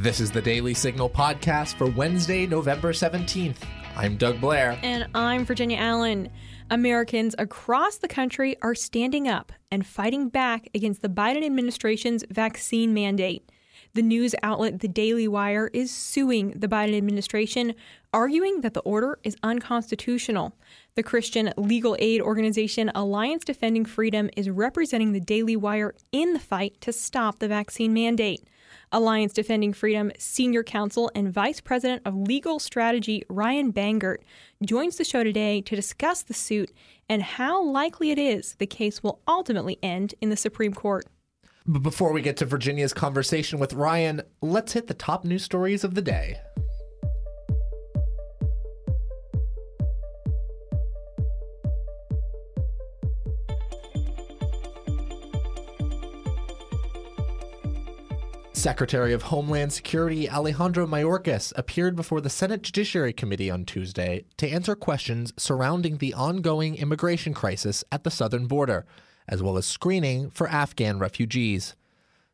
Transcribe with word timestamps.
This 0.00 0.18
is 0.18 0.30
the 0.30 0.40
Daily 0.40 0.72
Signal 0.72 1.10
podcast 1.10 1.74
for 1.74 1.84
Wednesday, 1.84 2.46
November 2.46 2.94
17th. 2.94 3.58
I'm 3.94 4.16
Doug 4.16 4.40
Blair. 4.40 4.78
And 4.82 5.06
I'm 5.14 5.44
Virginia 5.44 5.76
Allen. 5.76 6.30
Americans 6.70 7.34
across 7.36 7.98
the 7.98 8.08
country 8.08 8.56
are 8.62 8.74
standing 8.74 9.28
up 9.28 9.52
and 9.70 9.86
fighting 9.86 10.30
back 10.30 10.70
against 10.74 11.02
the 11.02 11.10
Biden 11.10 11.44
administration's 11.44 12.24
vaccine 12.30 12.94
mandate. 12.94 13.52
The 13.92 14.00
news 14.00 14.34
outlet 14.42 14.80
The 14.80 14.88
Daily 14.88 15.28
Wire 15.28 15.68
is 15.74 15.90
suing 15.90 16.52
the 16.52 16.68
Biden 16.68 16.96
administration, 16.96 17.74
arguing 18.10 18.62
that 18.62 18.72
the 18.72 18.80
order 18.80 19.18
is 19.22 19.36
unconstitutional. 19.42 20.56
The 20.94 21.02
Christian 21.02 21.52
legal 21.58 21.94
aid 21.98 22.22
organization 22.22 22.90
Alliance 22.94 23.44
Defending 23.44 23.84
Freedom 23.84 24.30
is 24.34 24.48
representing 24.48 25.12
The 25.12 25.20
Daily 25.20 25.56
Wire 25.56 25.94
in 26.10 26.32
the 26.32 26.38
fight 26.38 26.80
to 26.80 26.90
stop 26.90 27.38
the 27.38 27.48
vaccine 27.48 27.92
mandate. 27.92 28.48
Alliance 28.92 29.32
Defending 29.32 29.72
Freedom 29.72 30.10
Senior 30.18 30.64
Counsel 30.64 31.12
and 31.14 31.32
Vice 31.32 31.60
President 31.60 32.02
of 32.04 32.16
Legal 32.16 32.58
Strategy 32.58 33.22
Ryan 33.28 33.72
Bangert 33.72 34.18
joins 34.64 34.96
the 34.96 35.04
show 35.04 35.22
today 35.22 35.60
to 35.60 35.76
discuss 35.76 36.22
the 36.22 36.34
suit 36.34 36.72
and 37.08 37.22
how 37.22 37.62
likely 37.62 38.10
it 38.10 38.18
is 38.18 38.56
the 38.58 38.66
case 38.66 39.00
will 39.00 39.20
ultimately 39.28 39.78
end 39.80 40.14
in 40.20 40.30
the 40.30 40.36
Supreme 40.36 40.74
Court. 40.74 41.06
But 41.66 41.84
before 41.84 42.12
we 42.12 42.20
get 42.20 42.36
to 42.38 42.46
Virginia's 42.46 42.92
conversation 42.92 43.60
with 43.60 43.74
Ryan, 43.74 44.22
let's 44.42 44.72
hit 44.72 44.88
the 44.88 44.94
top 44.94 45.24
news 45.24 45.44
stories 45.44 45.84
of 45.84 45.94
the 45.94 46.02
day. 46.02 46.40
Secretary 58.60 59.14
of 59.14 59.22
Homeland 59.22 59.72
Security 59.72 60.28
Alejandro 60.28 60.86
Mayorkas 60.86 61.50
appeared 61.56 61.96
before 61.96 62.20
the 62.20 62.28
Senate 62.28 62.60
Judiciary 62.60 63.14
Committee 63.14 63.50
on 63.50 63.64
Tuesday 63.64 64.26
to 64.36 64.46
answer 64.46 64.74
questions 64.74 65.32
surrounding 65.38 65.96
the 65.96 66.12
ongoing 66.12 66.76
immigration 66.76 67.32
crisis 67.32 67.82
at 67.90 68.04
the 68.04 68.10
southern 68.10 68.46
border, 68.46 68.84
as 69.26 69.42
well 69.42 69.56
as 69.56 69.64
screening 69.64 70.28
for 70.28 70.46
Afghan 70.46 70.98
refugees. 70.98 71.74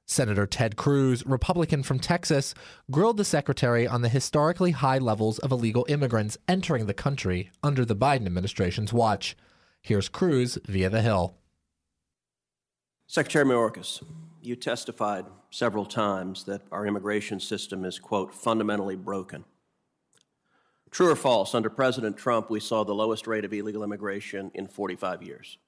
Senator 0.05 0.49
Ted 0.49 0.75
Cruz, 0.75 1.25
Republican 1.25 1.85
from 1.85 2.01
Texas, 2.01 2.55
grilled 2.91 3.19
the 3.19 3.25
secretary 3.25 3.87
on 3.87 4.03
the 4.03 4.09
historically 4.09 4.73
high 4.73 4.99
levels 4.99 5.39
of 5.39 5.53
illegal 5.53 5.87
immigrants 5.89 6.37
entering 6.49 6.87
the 6.87 6.93
country 6.93 7.53
under 7.63 7.85
the 7.85 7.95
Biden 7.95 8.27
administration's 8.27 8.93
watch. 8.93 9.37
Here's 9.81 10.09
Cruz 10.09 10.59
via 10.65 10.91
The 10.91 11.03
Hill. 11.03 11.37
Secretary 13.07 13.45
Mayorkas, 13.45 14.03
you 14.47 14.57
testified 14.57 15.27
several 15.51 15.85
times 15.85 16.45
that 16.45 16.63
our 16.71 16.87
immigration 16.87 17.41
system 17.41 17.85
is, 17.85 17.99
quote, 17.99 18.35
fundamentally 18.35 18.97
broken. 18.97 19.45
True 20.91 21.11
or 21.11 21.17
false, 21.17 21.55
under 21.55 21.69
President 21.69 22.17
Trump, 22.17 22.49
we 22.49 22.61
saw 22.61 22.85
the 22.85 22.95
lowest 22.95 23.27
rate 23.27 23.45
of 23.45 23.53
illegal 23.53 23.83
immigration 23.83 24.51
in 24.55 24.67
45 24.67 25.23
years. 25.23 25.59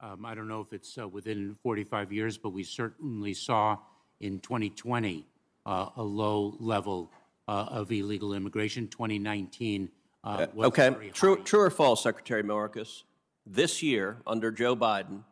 Um, 0.00 0.24
I 0.24 0.34
don't 0.34 0.48
know 0.48 0.60
if 0.60 0.72
it's 0.72 0.98
uh, 0.98 1.06
within 1.06 1.56
45 1.62 2.12
years, 2.12 2.36
but 2.36 2.50
we 2.50 2.64
certainly 2.64 3.34
saw 3.34 3.78
in 4.20 4.40
2020 4.40 5.26
uh, 5.64 5.90
a 5.96 6.02
low 6.02 6.56
level 6.58 7.12
uh, 7.46 7.66
of 7.70 7.92
illegal 7.92 8.34
immigration. 8.34 8.88
2019 8.88 9.88
uh, 10.24 10.26
uh, 10.26 10.46
was 10.54 10.66
okay. 10.68 11.10
True, 11.12 11.36
high. 11.36 11.42
true 11.42 11.60
or 11.60 11.70
false, 11.70 12.02
Secretary 12.02 12.42
Mayorkas? 12.42 13.02
This 13.46 13.82
year, 13.82 14.18
under 14.26 14.50
Joe 14.50 14.74
Biden, 14.74 15.22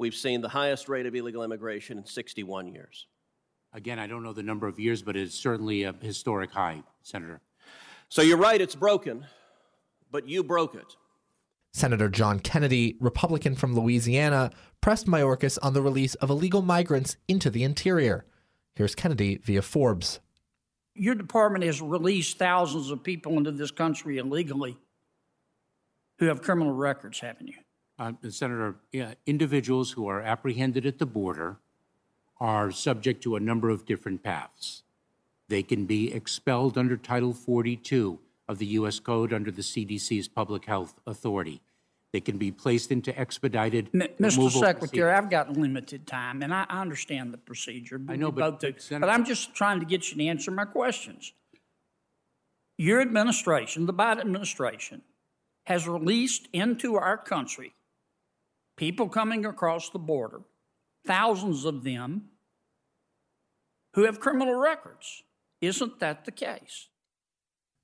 we've 0.00 0.14
seen 0.14 0.40
the 0.40 0.48
highest 0.48 0.88
rate 0.88 1.04
of 1.04 1.14
illegal 1.14 1.44
immigration 1.44 1.98
in 1.98 2.06
61 2.06 2.66
years. 2.68 3.06
Again, 3.74 3.98
I 3.98 4.06
don't 4.06 4.22
know 4.22 4.32
the 4.32 4.42
number 4.42 4.66
of 4.66 4.80
years, 4.80 5.02
but 5.02 5.14
it's 5.14 5.34
certainly 5.34 5.84
a 5.84 5.92
historic 5.92 6.50
high, 6.50 6.82
Senator. 7.02 7.40
So 8.08 8.22
you're 8.22 8.38
right, 8.38 8.60
it's 8.60 8.74
broken, 8.74 9.26
but 10.10 10.26
you 10.26 10.42
broke 10.42 10.74
it. 10.74 10.96
Senator 11.72 12.08
John 12.08 12.40
Kennedy, 12.40 12.96
Republican 12.98 13.54
from 13.54 13.76
Louisiana, 13.76 14.50
pressed 14.80 15.06
Mayorkas 15.06 15.58
on 15.62 15.74
the 15.74 15.82
release 15.82 16.14
of 16.16 16.30
illegal 16.30 16.62
migrants 16.62 17.16
into 17.28 17.50
the 17.50 17.62
interior. 17.62 18.24
Here's 18.74 18.94
Kennedy 18.94 19.36
via 19.36 19.62
Forbes. 19.62 20.18
Your 20.94 21.14
department 21.14 21.62
has 21.64 21.80
released 21.80 22.38
thousands 22.38 22.90
of 22.90 23.04
people 23.04 23.36
into 23.36 23.52
this 23.52 23.70
country 23.70 24.16
illegally 24.16 24.78
who 26.18 26.26
have 26.26 26.42
criminal 26.42 26.72
records, 26.72 27.20
haven't 27.20 27.48
you? 27.48 27.54
Uh, 28.00 28.12
Senator, 28.30 28.76
yeah, 28.92 29.12
individuals 29.26 29.90
who 29.90 30.08
are 30.08 30.22
apprehended 30.22 30.86
at 30.86 30.98
the 30.98 31.04
border 31.04 31.58
are 32.40 32.70
subject 32.70 33.22
to 33.22 33.36
a 33.36 33.40
number 33.40 33.68
of 33.68 33.84
different 33.84 34.22
paths. 34.22 34.82
They 35.48 35.62
can 35.62 35.84
be 35.84 36.10
expelled 36.10 36.78
under 36.78 36.96
Title 36.96 37.34
42 37.34 38.18
of 38.48 38.56
the 38.56 38.64
U.S. 38.66 39.00
Code 39.00 39.34
under 39.34 39.50
the 39.50 39.60
CDC's 39.60 40.28
Public 40.28 40.64
Health 40.64 40.94
Authority. 41.06 41.60
They 42.12 42.20
can 42.20 42.38
be 42.38 42.50
placed 42.50 42.90
into 42.90 43.16
expedited. 43.20 43.90
M- 43.92 44.08
Mr. 44.18 44.50
Secretary. 44.50 45.12
I've 45.12 45.28
got 45.28 45.52
limited 45.52 46.06
time, 46.06 46.42
and 46.42 46.54
I, 46.54 46.64
I 46.70 46.80
understand 46.80 47.34
the 47.34 47.38
procedure. 47.38 48.00
I 48.08 48.16
know, 48.16 48.32
but 48.32 48.62
Senator- 48.62 49.00
but 49.00 49.10
I'm 49.10 49.26
just 49.26 49.54
trying 49.54 49.78
to 49.78 49.84
get 49.84 50.10
you 50.10 50.16
to 50.16 50.24
answer 50.24 50.50
my 50.50 50.64
questions. 50.64 51.34
Your 52.78 53.02
administration, 53.02 53.84
the 53.84 53.92
Biden 53.92 54.20
administration, 54.20 55.02
has 55.64 55.86
released 55.86 56.48
into 56.54 56.96
our 56.96 57.18
country 57.18 57.74
people 58.80 59.10
coming 59.10 59.44
across 59.44 59.90
the 59.90 59.98
border, 59.98 60.40
thousands 61.06 61.66
of 61.66 61.84
them 61.84 62.22
who 63.92 64.04
have 64.04 64.18
criminal 64.18 64.54
records. 64.54 65.22
Isn't 65.60 66.00
that 66.00 66.24
the 66.24 66.32
case? 66.32 66.88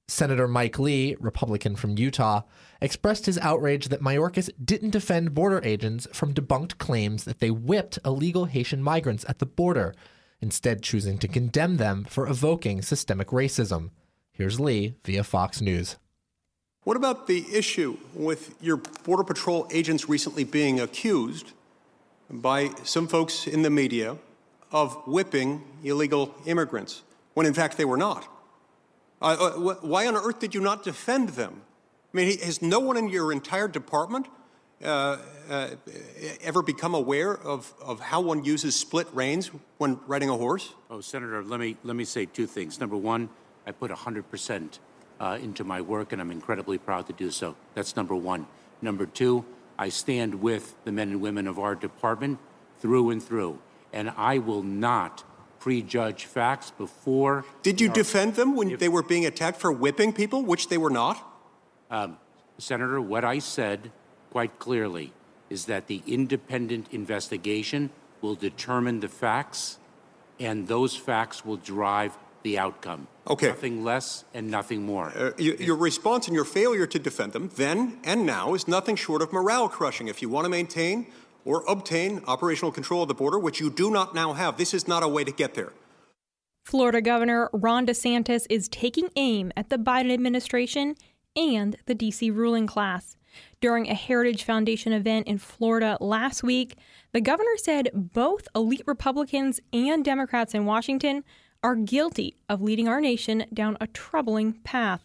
Senator 0.08 0.48
Mike 0.48 0.78
Lee, 0.78 1.14
Republican 1.20 1.76
from 1.76 1.98
Utah, 1.98 2.44
expressed 2.80 3.26
his 3.26 3.36
outrage 3.38 3.88
that 3.88 4.00
Mayorkas 4.00 4.48
didn't 4.64 4.90
defend 4.90 5.34
border 5.34 5.60
agents 5.64 6.08
from 6.14 6.32
debunked 6.32 6.78
claims 6.78 7.24
that 7.24 7.40
they 7.40 7.50
whipped 7.50 7.98
illegal 8.02 8.46
Haitian 8.46 8.82
migrants 8.82 9.26
at 9.28 9.38
the 9.38 9.44
border, 9.44 9.94
instead 10.40 10.82
choosing 10.82 11.18
to 11.18 11.28
condemn 11.28 11.76
them 11.76 12.06
for 12.08 12.26
evoking 12.26 12.80
systemic 12.80 13.28
racism. 13.28 13.90
Here's 14.32 14.58
Lee 14.58 14.94
via 15.04 15.24
Fox 15.24 15.60
News. 15.60 15.96
What 16.86 16.96
about 16.96 17.26
the 17.26 17.44
issue 17.52 17.96
with 18.14 18.54
your 18.62 18.76
Border 18.76 19.24
Patrol 19.24 19.66
agents 19.72 20.08
recently 20.08 20.44
being 20.44 20.78
accused 20.78 21.50
by 22.30 22.70
some 22.84 23.08
folks 23.08 23.48
in 23.48 23.62
the 23.62 23.70
media 23.70 24.16
of 24.70 24.94
whipping 25.04 25.64
illegal 25.82 26.32
immigrants 26.46 27.02
when 27.34 27.44
in 27.44 27.54
fact 27.54 27.76
they 27.76 27.84
were 27.84 27.96
not? 27.96 28.28
Uh, 29.20 29.24
uh, 29.24 29.74
why 29.80 30.06
on 30.06 30.14
earth 30.14 30.38
did 30.38 30.54
you 30.54 30.60
not 30.60 30.84
defend 30.84 31.30
them? 31.30 31.62
I 32.14 32.18
mean, 32.18 32.38
has 32.38 32.62
no 32.62 32.78
one 32.78 32.96
in 32.96 33.08
your 33.08 33.32
entire 33.32 33.66
department 33.66 34.28
uh, 34.84 35.18
uh, 35.50 35.70
ever 36.40 36.62
become 36.62 36.94
aware 36.94 37.36
of, 37.36 37.74
of 37.82 37.98
how 37.98 38.20
one 38.20 38.44
uses 38.44 38.76
split 38.76 39.08
reins 39.12 39.50
when 39.78 39.98
riding 40.06 40.28
a 40.28 40.36
horse? 40.36 40.72
Oh, 40.88 41.00
Senator, 41.00 41.42
let 41.42 41.58
me 41.58 41.78
let 41.82 41.96
me 41.96 42.04
say 42.04 42.26
two 42.26 42.46
things. 42.46 42.78
Number 42.78 42.96
one, 42.96 43.28
I 43.66 43.72
put 43.72 43.90
100 43.90 44.30
percent 44.30 44.78
uh, 45.20 45.38
into 45.40 45.64
my 45.64 45.80
work, 45.80 46.12
and 46.12 46.20
I'm 46.20 46.30
incredibly 46.30 46.78
proud 46.78 47.06
to 47.06 47.12
do 47.12 47.30
so. 47.30 47.56
That's 47.74 47.96
number 47.96 48.14
one. 48.14 48.46
Number 48.82 49.06
two, 49.06 49.44
I 49.78 49.88
stand 49.88 50.36
with 50.36 50.74
the 50.84 50.92
men 50.92 51.10
and 51.10 51.20
women 51.20 51.46
of 51.46 51.58
our 51.58 51.74
department 51.74 52.38
through 52.80 53.10
and 53.10 53.22
through, 53.22 53.58
and 53.92 54.10
I 54.16 54.38
will 54.38 54.62
not 54.62 55.24
prejudge 55.58 56.26
facts 56.26 56.70
before. 56.70 57.44
Did 57.62 57.80
you 57.80 57.88
our- 57.88 57.94
defend 57.94 58.34
them 58.34 58.54
when 58.54 58.76
they 58.76 58.88
were 58.88 59.02
being 59.02 59.26
attacked 59.26 59.58
for 59.60 59.72
whipping 59.72 60.12
people, 60.12 60.42
which 60.42 60.68
they 60.68 60.78
were 60.78 60.90
not? 60.90 61.22
Um, 61.90 62.18
Senator, 62.58 63.00
what 63.00 63.24
I 63.24 63.38
said 63.38 63.90
quite 64.30 64.58
clearly 64.58 65.12
is 65.50 65.66
that 65.66 65.86
the 65.86 66.02
independent 66.06 66.88
investigation 66.92 67.90
will 68.20 68.34
determine 68.34 69.00
the 69.00 69.08
facts, 69.08 69.78
and 70.40 70.68
those 70.68 70.96
facts 70.96 71.44
will 71.44 71.56
drive 71.56 72.16
the 72.46 72.58
outcome. 72.58 73.08
Okay. 73.28 73.48
Nothing 73.48 73.82
less 73.82 74.24
and 74.32 74.48
nothing 74.48 74.82
more. 74.86 75.08
Uh, 75.08 75.32
y- 75.36 75.56
your 75.58 75.74
response 75.74 76.28
and 76.28 76.34
your 76.34 76.44
failure 76.44 76.86
to 76.86 76.98
defend 76.98 77.32
them, 77.32 77.50
then 77.56 77.98
and 78.04 78.24
now, 78.24 78.54
is 78.54 78.68
nothing 78.68 78.94
short 78.94 79.20
of 79.20 79.32
morale 79.32 79.68
crushing. 79.68 80.06
If 80.06 80.22
you 80.22 80.28
want 80.28 80.44
to 80.44 80.48
maintain 80.48 81.08
or 81.44 81.64
obtain 81.66 82.22
operational 82.28 82.70
control 82.70 83.02
of 83.02 83.08
the 83.08 83.14
border, 83.14 83.38
which 83.38 83.58
you 83.60 83.68
do 83.68 83.90
not 83.90 84.14
now 84.14 84.32
have, 84.32 84.56
this 84.58 84.72
is 84.72 84.86
not 84.86 85.02
a 85.02 85.08
way 85.08 85.24
to 85.24 85.32
get 85.32 85.54
there. 85.54 85.72
Florida 86.64 87.00
Governor 87.02 87.50
Ron 87.52 87.84
DeSantis 87.84 88.46
is 88.48 88.68
taking 88.68 89.08
aim 89.16 89.52
at 89.56 89.68
the 89.68 89.76
Biden 89.76 90.12
administration 90.12 90.94
and 91.34 91.76
the 91.86 91.94
D.C. 91.96 92.30
ruling 92.30 92.68
class. 92.68 93.16
During 93.60 93.88
a 93.88 93.94
Heritage 93.94 94.44
Foundation 94.44 94.92
event 94.92 95.26
in 95.26 95.38
Florida 95.38 95.98
last 96.00 96.44
week, 96.44 96.76
the 97.12 97.20
governor 97.20 97.56
said 97.56 97.90
both 97.92 98.46
elite 98.54 98.82
Republicans 98.86 99.60
and 99.72 100.04
Democrats 100.04 100.54
in 100.54 100.64
Washington 100.64 101.24
are 101.62 101.76
guilty 101.76 102.36
of 102.48 102.62
leading 102.62 102.88
our 102.88 103.00
nation 103.00 103.44
down 103.52 103.76
a 103.80 103.86
troubling 103.86 104.52
path. 104.64 105.02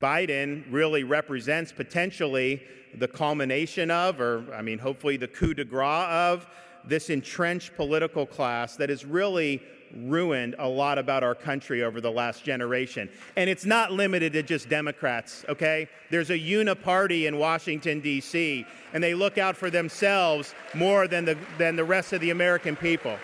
Biden 0.00 0.64
really 0.70 1.02
represents 1.02 1.72
potentially 1.72 2.62
the 2.94 3.08
culmination 3.08 3.90
of, 3.90 4.20
or 4.20 4.44
I 4.54 4.62
mean, 4.62 4.78
hopefully 4.78 5.16
the 5.16 5.28
coup 5.28 5.54
de 5.54 5.64
grace 5.64 6.06
of, 6.08 6.46
this 6.84 7.10
entrenched 7.10 7.76
political 7.76 8.24
class 8.24 8.76
that 8.76 8.88
has 8.88 9.04
really 9.04 9.60
ruined 9.94 10.54
a 10.58 10.68
lot 10.68 10.98
about 10.98 11.24
our 11.24 11.34
country 11.34 11.82
over 11.82 12.00
the 12.00 12.10
last 12.10 12.44
generation. 12.44 13.08
And 13.36 13.48
it's 13.48 13.64
not 13.64 13.92
limited 13.92 14.32
to 14.34 14.42
just 14.42 14.68
Democrats, 14.68 15.44
okay? 15.48 15.88
There's 16.10 16.30
a 16.30 16.38
uniparty 16.38 17.26
in 17.26 17.38
Washington, 17.38 18.00
D.C., 18.00 18.66
and 18.92 19.02
they 19.02 19.14
look 19.14 19.38
out 19.38 19.56
for 19.56 19.70
themselves 19.70 20.54
more 20.74 21.08
than 21.08 21.24
the, 21.24 21.36
than 21.58 21.76
the 21.76 21.84
rest 21.84 22.12
of 22.12 22.20
the 22.20 22.30
American 22.30 22.76
people. 22.76 23.18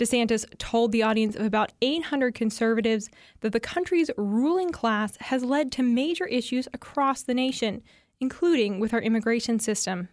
DeSantis 0.00 0.46
told 0.56 0.92
the 0.92 1.02
audience 1.02 1.36
of 1.36 1.44
about 1.44 1.72
800 1.82 2.34
conservatives 2.34 3.10
that 3.40 3.52
the 3.52 3.60
country's 3.60 4.10
ruling 4.16 4.70
class 4.70 5.18
has 5.20 5.44
led 5.44 5.70
to 5.72 5.82
major 5.82 6.24
issues 6.24 6.66
across 6.72 7.22
the 7.22 7.34
nation, 7.34 7.82
including 8.18 8.80
with 8.80 8.94
our 8.94 9.02
immigration 9.02 9.58
system. 9.58 10.08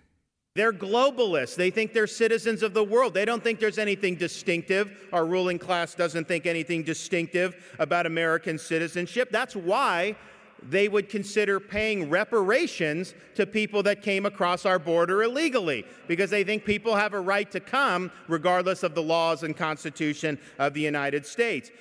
They're 0.56 0.74
globalists. 0.74 1.56
They 1.56 1.70
think 1.70 1.94
they're 1.94 2.06
citizens 2.06 2.64
of 2.64 2.74
the 2.74 2.84
world. 2.84 3.14
They 3.14 3.24
don't 3.24 3.42
think 3.42 3.60
there's 3.62 3.78
anything 3.78 4.16
distinctive. 4.16 5.08
Our 5.14 5.26
ruling 5.26 5.58
class 5.58 5.96
doesn't 5.96 6.28
think 6.28 6.46
anything 6.46 6.84
distinctive 6.84 7.76
about 7.80 8.06
American 8.06 8.58
citizenship. 8.58 9.30
That's 9.32 9.56
why 9.56 10.18
they 10.64 10.88
would 10.88 11.10
consider 11.10 11.60
paying 11.60 12.10
reparations 12.10 13.14
to 13.36 13.46
people 13.46 13.84
that 13.84 14.02
came 14.02 14.26
across 14.26 14.66
our 14.66 14.80
border 14.80 15.24
illegally 15.24 15.86
because 16.08 16.30
they 16.30 16.44
think 16.44 16.66
people 16.66 16.96
have 16.96 17.14
a 17.14 17.20
right 17.20 17.50
to 17.52 17.60
come 17.60 18.12
regardless 18.28 18.84
of 18.84 18.96
the 18.96 19.04
laws 19.04 19.44
and 19.44 19.56
Constitution 19.56 20.40
of 20.60 20.74
the 20.74 20.82
United 20.82 21.26
States. 21.26 21.72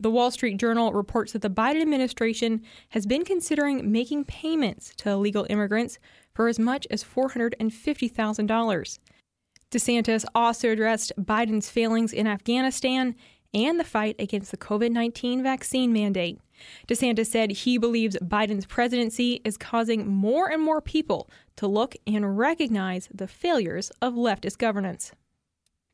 The 0.00 0.10
Wall 0.10 0.30
Street 0.32 0.56
Journal 0.56 0.92
reports 0.92 1.32
that 1.32 1.42
the 1.42 1.50
Biden 1.50 1.80
administration 1.80 2.62
has 2.88 3.06
been 3.06 3.24
considering 3.24 3.92
making 3.92 4.24
payments 4.24 4.92
to 4.96 5.10
illegal 5.10 5.46
immigrants 5.48 6.00
for 6.34 6.48
as 6.48 6.58
much 6.58 6.88
as 6.90 7.04
$450,000. 7.04 8.98
DeSantis 9.70 10.24
also 10.34 10.70
addressed 10.70 11.12
Biden's 11.18 11.70
failings 11.70 12.12
in 12.12 12.26
Afghanistan 12.26 13.14
and 13.54 13.78
the 13.78 13.84
fight 13.84 14.16
against 14.18 14.50
the 14.50 14.56
COVID 14.56 14.90
19 14.90 15.42
vaccine 15.42 15.92
mandate. 15.92 16.40
DeSantis 16.88 17.26
said 17.26 17.50
he 17.50 17.78
believes 17.78 18.16
Biden's 18.16 18.66
presidency 18.66 19.40
is 19.44 19.56
causing 19.56 20.08
more 20.08 20.50
and 20.50 20.62
more 20.62 20.80
people 20.80 21.30
to 21.56 21.66
look 21.66 21.94
and 22.06 22.38
recognize 22.38 23.08
the 23.12 23.28
failures 23.28 23.90
of 24.00 24.14
leftist 24.14 24.58
governance. 24.58 25.12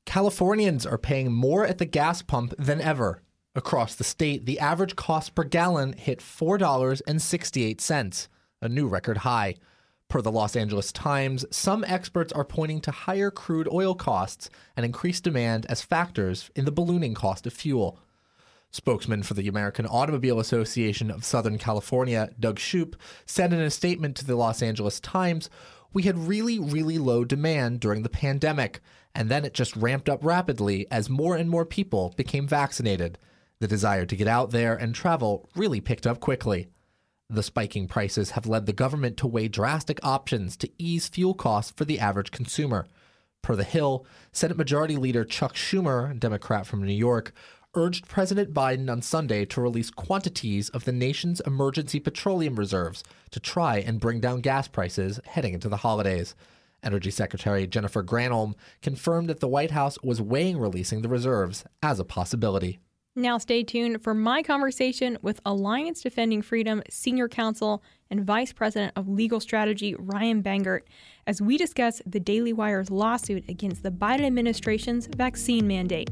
Californians 0.06 0.87
are 0.87 0.99
paying 0.99 1.32
more 1.32 1.67
at 1.67 1.79
the 1.79 1.85
gas 1.85 2.23
pump 2.23 2.55
than 2.59 2.81
ever. 2.81 3.23
Across 3.55 3.97
the 3.97 4.05
state, 4.05 4.47
the 4.47 4.59
average 4.59 4.97
cost 4.97 5.35
per 5.35 5.44
gallon 5.44 5.93
hit 5.93 6.20
$4.68, 6.20 8.29
a 8.62 8.69
new 8.69 8.87
record 8.87 9.19
high. 9.19 9.56
Per 10.09 10.23
the 10.23 10.32
Los 10.32 10.56
Angeles 10.56 10.91
Times, 10.93 11.44
some 11.50 11.85
experts 11.87 12.32
are 12.32 12.44
pointing 12.44 12.81
to 12.81 12.91
higher 12.91 13.31
crude 13.31 13.69
oil 13.70 13.94
costs 13.94 14.49
and 14.75 14.87
increased 14.87 15.25
demand 15.25 15.67
as 15.67 15.82
factors 15.82 16.50
in 16.56 16.65
the 16.65 16.73
ballooning 16.73 17.12
cost 17.12 17.47
of 17.47 17.53
fuel. 17.53 18.00
Spokesman 18.70 19.23
for 19.23 19.35
the 19.35 19.49
American 19.49 19.87
Automobile 19.87 20.38
Association 20.38 21.11
of 21.11 21.25
Southern 21.25 21.59
California, 21.59 22.31
Doug 22.38 22.59
Shupe, 22.59 22.97
said 23.25 23.53
in 23.53 23.61
a 23.61 23.70
statement 23.70 24.17
to 24.17 24.25
the 24.25 24.37
Los 24.37 24.62
Angeles 24.62 25.00
Times, 25.00 25.49
We 25.93 26.03
had 26.03 26.19
really, 26.19 26.59
really 26.59 26.99
low 26.99 27.25
demand 27.25 27.81
during 27.81 28.03
the 28.03 28.11
pandemic, 28.11 28.81
and 29.15 29.31
then 29.31 29.44
it 29.44 29.55
just 29.55 29.75
ramped 29.75 30.09
up 30.09 30.23
rapidly 30.23 30.87
as 30.91 31.09
more 31.09 31.35
and 31.35 31.49
more 31.49 31.65
people 31.65 32.12
became 32.17 32.47
vaccinated. 32.47 33.19
The 33.61 33.67
desire 33.67 34.06
to 34.06 34.17
get 34.17 34.29
out 34.29 34.50
there 34.50 34.76
and 34.76 34.94
travel 34.94 35.49
really 35.56 35.81
picked 35.81 36.06
up 36.06 36.20
quickly. 36.20 36.69
The 37.31 37.43
spiking 37.43 37.88
prices 37.88 38.31
have 38.32 38.47
led 38.47 38.67
the 38.67 38.73
government 38.73 39.17
to 39.19 39.26
weigh 39.26 39.49
drastic 39.49 39.99
options 40.03 40.56
to 40.59 40.70
ease 40.79 41.09
fuel 41.09 41.35
costs 41.35 41.73
for 41.76 41.85
the 41.85 41.99
average 41.99 42.31
consumer. 42.31 42.87
Per 43.43 43.55
The 43.55 43.65
Hill, 43.65 44.06
Senate 44.32 44.56
Majority 44.56 44.97
Leader 44.97 45.25
Chuck 45.25 45.55
Schumer, 45.55 46.19
Democrat 46.19 46.67
from 46.67 46.82
New 46.82 46.93
York, 46.93 47.32
urged 47.79 48.09
President 48.09 48.53
Biden 48.53 48.91
on 48.91 49.01
Sunday 49.01 49.45
to 49.45 49.61
release 49.61 49.89
quantities 49.89 50.69
of 50.71 50.85
the 50.85 50.91
nation's 50.91 51.39
emergency 51.47 52.01
petroleum 52.01 52.57
reserves 52.57 53.05
to 53.31 53.39
try 53.39 53.79
and 53.79 54.01
bring 54.01 54.19
down 54.19 54.41
gas 54.41 54.67
prices 54.67 55.21
heading 55.25 55.55
into 55.55 55.69
the 55.69 55.77
holidays. 55.77 56.35
Energy 56.83 57.13
Secretary 57.13 57.69
Jennifer 57.69 58.03
Granholm 58.03 58.55
confirmed 58.83 59.29
that 59.29 59.39
the 59.39 59.47
White 59.47 59.71
House 59.71 59.97
was 60.03 60.21
weighing 60.21 60.59
releasing 60.59 61.03
the 61.03 61.09
reserves 61.09 61.65
as 61.81 62.01
a 62.01 62.05
possibility. 62.05 62.81
Now, 63.15 63.39
stay 63.39 63.63
tuned 63.63 64.03
for 64.03 64.13
my 64.13 64.43
conversation 64.43 65.17
with 65.23 65.41
Alliance 65.47 66.03
Defending 66.03 66.43
Freedom 66.43 66.83
Senior 66.91 67.29
Counsel 67.29 67.83
and 68.11 68.25
Vice 68.25 68.53
President 68.53 68.93
of 68.97 69.09
Legal 69.09 69.39
Strategy 69.39 69.95
Ryan 69.97 70.43
Bangert 70.43 70.83
as 71.29 71.41
we 71.41 71.57
discuss 71.57 72.03
the 72.05 72.21
Daily 72.21 72.53
Wire's 72.53 72.91
lawsuit 72.91 73.49
against 73.49 73.85
the 73.85 73.91
Biden 73.91 74.25
administration's 74.25 75.07
vaccine 75.07 75.67
mandate. 75.69 76.11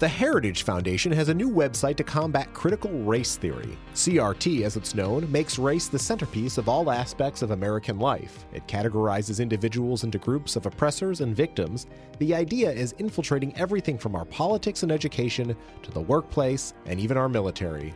The 0.00 0.08
Heritage 0.08 0.64
Foundation 0.64 1.12
has 1.12 1.28
a 1.28 1.34
new 1.34 1.48
website 1.48 1.94
to 1.98 2.04
combat 2.04 2.52
critical 2.52 2.90
race 3.04 3.36
theory. 3.36 3.78
CRT, 3.94 4.62
as 4.62 4.76
it's 4.76 4.92
known, 4.92 5.30
makes 5.30 5.56
race 5.56 5.86
the 5.86 6.00
centerpiece 6.00 6.58
of 6.58 6.68
all 6.68 6.90
aspects 6.90 7.42
of 7.42 7.52
American 7.52 8.00
life. 8.00 8.44
It 8.52 8.66
categorizes 8.66 9.40
individuals 9.40 10.02
into 10.02 10.18
groups 10.18 10.56
of 10.56 10.66
oppressors 10.66 11.20
and 11.20 11.34
victims. 11.34 11.86
The 12.18 12.34
idea 12.34 12.72
is 12.72 12.96
infiltrating 12.98 13.56
everything 13.56 13.96
from 13.96 14.16
our 14.16 14.24
politics 14.24 14.82
and 14.82 14.90
education 14.90 15.54
to 15.84 15.90
the 15.92 16.00
workplace 16.00 16.74
and 16.86 16.98
even 16.98 17.16
our 17.16 17.28
military. 17.28 17.94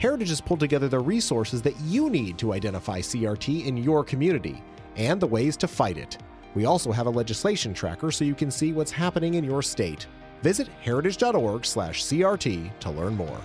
Heritage 0.00 0.28
has 0.28 0.42
pulled 0.42 0.60
together 0.60 0.88
the 0.88 1.00
resources 1.00 1.62
that 1.62 1.80
you 1.80 2.10
need 2.10 2.36
to 2.36 2.52
identify 2.52 3.00
CRT 3.00 3.64
in 3.64 3.78
your 3.78 4.04
community 4.04 4.62
and 4.96 5.18
the 5.18 5.26
ways 5.26 5.56
to 5.56 5.68
fight 5.68 5.96
it. 5.96 6.18
We 6.54 6.66
also 6.66 6.92
have 6.92 7.06
a 7.06 7.10
legislation 7.10 7.72
tracker 7.72 8.10
so 8.10 8.26
you 8.26 8.34
can 8.34 8.50
see 8.50 8.74
what's 8.74 8.92
happening 8.92 9.34
in 9.34 9.44
your 9.44 9.62
state. 9.62 10.06
Visit 10.44 10.68
heritage.org/crt 10.82 12.78
to 12.80 12.90
learn 12.90 13.16
more. 13.16 13.40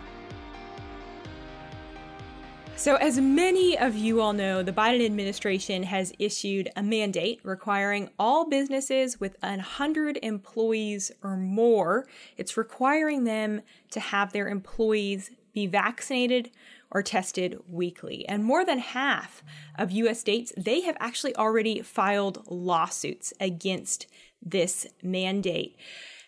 So, 2.76 2.96
as 2.96 3.18
many 3.18 3.78
of 3.78 3.96
you 3.96 4.20
all 4.20 4.34
know, 4.34 4.62
the 4.64 4.74
Biden 4.74 5.06
administration 5.06 5.84
has 5.84 6.12
issued 6.20 6.70
a 6.76 6.84
mandate 6.84 7.40
requiring 7.44 8.10
all 8.20 8.50
businesses 8.50 9.18
with 9.18 9.38
100 9.42 10.20
employees 10.22 11.10
or 11.24 11.38
more, 11.38 12.06
it's 12.36 12.58
requiring 12.58 13.24
them 13.24 13.62
to 13.92 14.02
have 14.02 14.34
their 14.34 14.50
employees 14.50 15.32
be 15.54 15.68
vaccinated 15.68 16.52
or 16.92 17.02
tested 17.02 17.60
weekly. 17.70 18.28
And 18.28 18.44
more 18.44 18.66
than 18.66 18.80
half 18.80 19.42
of 19.78 19.90
US 19.92 20.20
states, 20.20 20.52
they 20.58 20.82
have 20.82 20.98
actually 21.00 21.34
already 21.38 21.82
filed 21.82 22.46
lawsuits 22.50 23.32
against 23.40 24.06
this 24.42 24.86
mandate. 25.02 25.78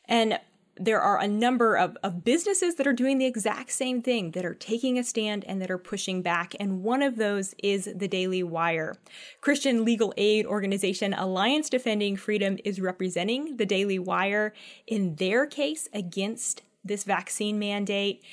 And 0.06 0.40
there 0.82 1.00
are 1.00 1.20
a 1.20 1.28
number 1.28 1.78
of, 1.78 1.96
of 2.02 2.24
businesses 2.24 2.76
that 2.76 2.88
are 2.88 2.94
doing 2.94 3.20
the 3.20 3.28
exact 3.28 3.72
same 3.72 4.02
thing, 4.02 4.32
that 4.32 4.44
are 4.44 4.56
taking 4.56 4.98
a 4.98 5.04
stand 5.04 5.46
and 5.46 5.62
that 5.62 5.70
are 5.70 5.78
pushing 5.78 6.24
back. 6.24 6.56
And 6.60 6.82
one 6.82 7.04
of 7.04 7.18
those 7.18 7.54
is 7.62 7.88
the 7.96 8.08
Daily 8.08 8.42
Wire. 8.42 8.96
Christian 9.42 9.86
legal 9.86 10.12
aid 10.18 10.46
organization 10.48 11.14
Alliance 11.14 11.70
Defending 11.70 12.16
Freedom 12.16 12.58
is 12.66 12.82
representing 12.82 13.58
the 13.58 13.66
Daily 13.66 14.00
Wire 14.00 14.54
in 14.88 15.16
their 15.16 15.46
case 15.46 15.88
against 15.94 16.64
this 16.84 17.04
vaccine 17.04 17.60
mandate. 17.60 18.24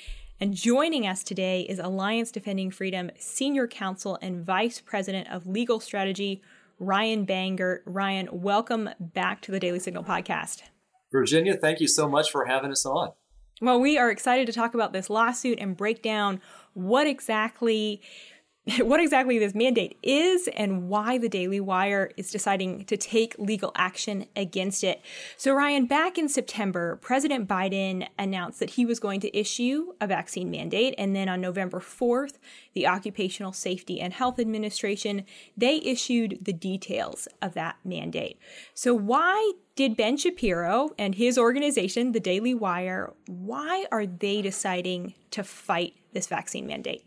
And 0.41 0.55
joining 0.55 1.07
us 1.07 1.23
today 1.23 1.63
is 1.63 1.79
Alliance 1.79 2.33
Defending 2.33 2.71
Freedom 2.71 3.11
Senior 3.19 3.67
Counsel 3.67 4.19
and 4.23 4.43
Vice 4.43 4.81
President 4.81 5.29
of 5.31 5.47
Legal 5.47 5.81
Strategy, 5.81 6.41
Ryan 6.79 7.27
Bangert. 7.27 7.81
Ryan, 7.85 8.31
welcome 8.33 8.89
back 8.99 9.43
to 9.43 9.53
the 9.53 9.61
Daily 9.61 9.81
Signal 9.81 10.05
podcast. 10.05 10.63
Virginia, 11.11 11.57
thank 11.57 11.81
you 11.81 11.89
so 11.89 12.09
much 12.09 12.31
for 12.31 12.47
having 12.47 12.71
us 12.71 12.85
on. 12.85 13.13
Well, 13.61 13.81
we 13.81 13.99
are 13.99 14.11
excited 14.11 14.47
to 14.47 14.53
talk 14.53 14.75
about 14.75 14.93
this 14.93 15.11
lawsuit 15.11 15.59
and 15.59 15.77
break 15.77 16.03
down 16.03 16.41
what 16.75 17.07
exactly 17.07 18.01
what 18.81 19.01
exactly 19.01 19.39
this 19.39 19.55
mandate 19.55 19.97
is 20.03 20.49
and 20.49 20.89
why 20.89 21.19
the 21.19 21.29
Daily 21.29 21.61
Wire 21.61 22.11
is 22.17 22.31
deciding 22.31 22.85
to 22.87 22.97
take 22.97 23.35
legal 23.39 23.73
action 23.75 24.27
against 24.37 24.85
it. 24.85 25.01
So, 25.37 25.55
Ryan, 25.55 25.87
back 25.87 26.19
in 26.19 26.29
September, 26.29 26.97
President 26.97 27.49
Biden 27.49 28.07
announced 28.19 28.61
that 28.61 28.71
he 28.71 28.85
was 28.85 29.01
going 29.01 29.21
to 29.21 29.39
issue 29.39 29.93
a 30.01 30.07
vaccine 30.07 30.51
mandate. 30.51 30.95
And 30.99 31.15
then 31.15 31.29
on 31.29 31.41
November 31.41 31.81
4th, 31.81 32.35
the 32.75 32.87
Occupational 32.87 33.53
Safety 33.53 34.01
and 34.01 34.13
Health 34.13 34.39
Administration, 34.39 35.25
they 35.57 35.77
issued 35.77 36.39
the 36.43 36.53
details 36.53 37.29
of 37.41 37.55
that 37.55 37.77
mandate. 37.85 38.39
So, 38.75 38.95
why 38.95 39.53
did 39.79 39.97
Ben 39.97 40.17
Shapiro 40.17 40.91
and 40.99 41.15
his 41.15 41.39
organization, 41.39 42.11
the 42.11 42.19
Daily 42.19 42.53
Wire, 42.53 43.15
why 43.29 43.87
are 43.93 44.07
they 44.07 44.43
deciding 44.43 45.15
to 45.31 45.45
fight 45.45 45.95
this 46.13 46.27
vaccine 46.27 46.67
mandate? 46.67 47.05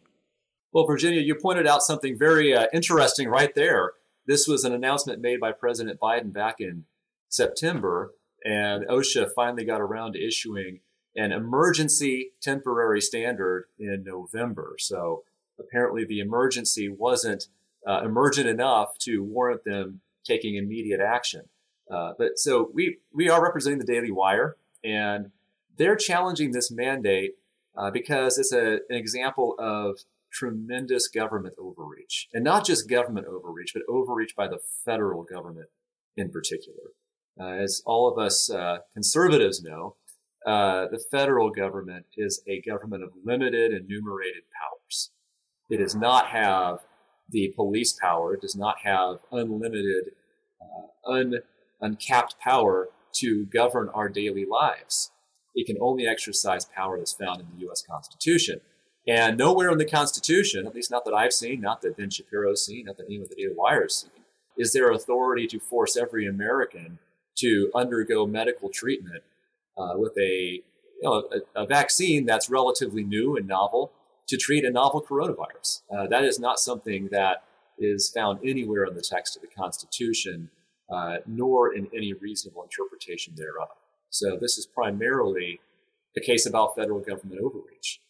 Well, 0.71 0.87
Virginia, 0.87 1.19
you 1.19 1.35
pointed 1.35 1.67
out 1.67 1.81
something 1.81 2.17
very 2.17 2.55
uh, 2.55 2.67
interesting 2.71 3.27
right 3.27 3.53
there. 3.55 3.91
This 4.25 4.47
was 4.47 4.63
an 4.63 4.71
announcement 4.71 5.19
made 5.19 5.41
by 5.41 5.51
President 5.51 5.99
Biden 5.99 6.31
back 6.31 6.61
in 6.61 6.85
September, 7.27 8.13
and 8.45 8.87
OSHA 8.87 9.31
finally 9.35 9.65
got 9.65 9.81
around 9.81 10.13
to 10.13 10.25
issuing 10.25 10.79
an 11.13 11.33
emergency 11.33 12.31
temporary 12.41 13.01
standard 13.01 13.65
in 13.77 14.05
November. 14.05 14.75
So 14.79 15.23
apparently, 15.59 16.05
the 16.05 16.21
emergency 16.21 16.87
wasn't 16.87 17.47
uh, 17.85 18.03
emergent 18.05 18.47
enough 18.47 18.97
to 18.99 19.25
warrant 19.25 19.65
them 19.65 19.99
taking 20.23 20.55
immediate 20.55 21.01
action. 21.01 21.49
Uh, 21.91 22.13
but 22.17 22.39
so 22.39 22.71
we 22.74 22.98
we 23.13 23.29
are 23.29 23.43
representing 23.43 23.79
the 23.79 23.86
Daily 23.86 24.12
Wire, 24.12 24.55
and 24.83 25.31
they're 25.77 25.95
challenging 25.95 26.51
this 26.51 26.71
mandate 26.71 27.36
uh, 27.75 27.91
because 27.91 28.38
it's 28.38 28.53
a, 28.53 28.79
an 28.89 28.95
example 28.95 29.55
of 29.60 30.00
tremendous 30.31 31.07
government 31.07 31.55
overreach, 31.60 32.29
and 32.33 32.43
not 32.43 32.65
just 32.65 32.89
government 32.89 33.27
overreach, 33.27 33.74
but 33.74 33.83
overreach 33.89 34.36
by 34.36 34.48
the 34.48 34.60
federal 34.86 35.24
government 35.24 35.67
in 36.15 36.29
particular. 36.29 36.91
Uh, 37.39 37.50
as 37.50 37.81
all 37.86 38.10
of 38.10 38.17
us 38.17 38.50
uh, 38.50 38.79
conservatives 38.93 39.62
know, 39.62 39.95
uh, 40.45 40.88
the 40.91 41.03
federal 41.12 41.50
government 41.50 42.05
is 42.15 42.41
a 42.48 42.62
government 42.62 43.03
of 43.03 43.10
limited 43.24 43.71
enumerated 43.71 44.43
powers. 44.60 45.12
It 45.69 45.77
does 45.77 45.95
not 45.95 46.27
have 46.27 46.79
the 47.29 47.53
police 47.55 47.93
power. 47.93 48.33
It 48.33 48.41
does 48.41 48.55
not 48.55 48.77
have 48.83 49.19
unlimited, 49.31 50.12
un, 51.05 51.36
uncapped 51.81 52.39
power 52.39 52.89
to 53.13 53.45
govern 53.45 53.89
our 53.89 54.09
daily 54.09 54.45
lives. 54.45 55.11
It 55.53 55.67
can 55.67 55.77
only 55.81 56.07
exercise 56.07 56.65
power 56.65 56.97
that's 56.97 57.13
found 57.13 57.41
in 57.41 57.47
the 57.53 57.61
U.S. 57.65 57.81
Constitution. 57.81 58.61
And 59.07 59.38
nowhere 59.38 59.71
in 59.71 59.77
the 59.77 59.85
Constitution, 59.85 60.67
at 60.67 60.75
least 60.75 60.91
not 60.91 61.05
that 61.05 61.13
I've 61.13 61.33
seen, 61.33 61.59
not 61.59 61.81
that 61.81 61.97
Ben 61.97 62.09
Shapiro's 62.09 62.65
seen, 62.65 62.85
not 62.85 62.97
that 62.97 63.07
anyone 63.07 63.25
at 63.25 63.29
the 63.29 63.35
Daily 63.35 63.55
Wire 63.55 63.83
has 63.83 63.95
seen, 63.95 64.11
is 64.57 64.73
there 64.73 64.91
authority 64.91 65.47
to 65.47 65.59
force 65.59 65.97
every 65.97 66.27
American 66.27 67.00
to 67.38 67.71
undergo 67.73 68.27
medical 68.27 68.69
treatment 68.69 69.23
uh, 69.77 69.93
with 69.95 70.15
a, 70.17 70.61
you 70.61 70.63
know, 71.01 71.27
a, 71.55 71.63
a, 71.63 71.65
vaccine 71.65 72.25
that's 72.25 72.50
relatively 72.50 73.03
new 73.03 73.35
and 73.35 73.47
novel 73.47 73.91
to 74.27 74.38
treat 74.38 74.63
a 74.65 74.69
novel 74.69 75.01
coronavirus. 75.01 75.81
Uh, 75.89 76.07
that 76.07 76.23
is 76.23 76.39
not 76.39 76.59
something 76.59 77.09
that 77.11 77.43
is 77.79 78.09
found 78.09 78.39
anywhere 78.45 78.83
in 78.83 78.93
the 78.93 79.01
text 79.01 79.35
of 79.35 79.41
the 79.41 79.47
Constitution, 79.47 80.50
uh, 80.91 81.17
nor 81.25 81.74
in 81.74 81.88
any 81.95 82.13
reasonable 82.13 82.63
interpretation 82.63 83.33
thereof. 83.36 83.69
So 84.10 84.38
this 84.39 84.57
is 84.57 84.65
primarily 84.65 85.62
a 86.17 86.21
case 86.21 86.45
about 86.45 86.75
federal 86.75 87.00
government 87.00 87.41
overreach. 87.41 88.01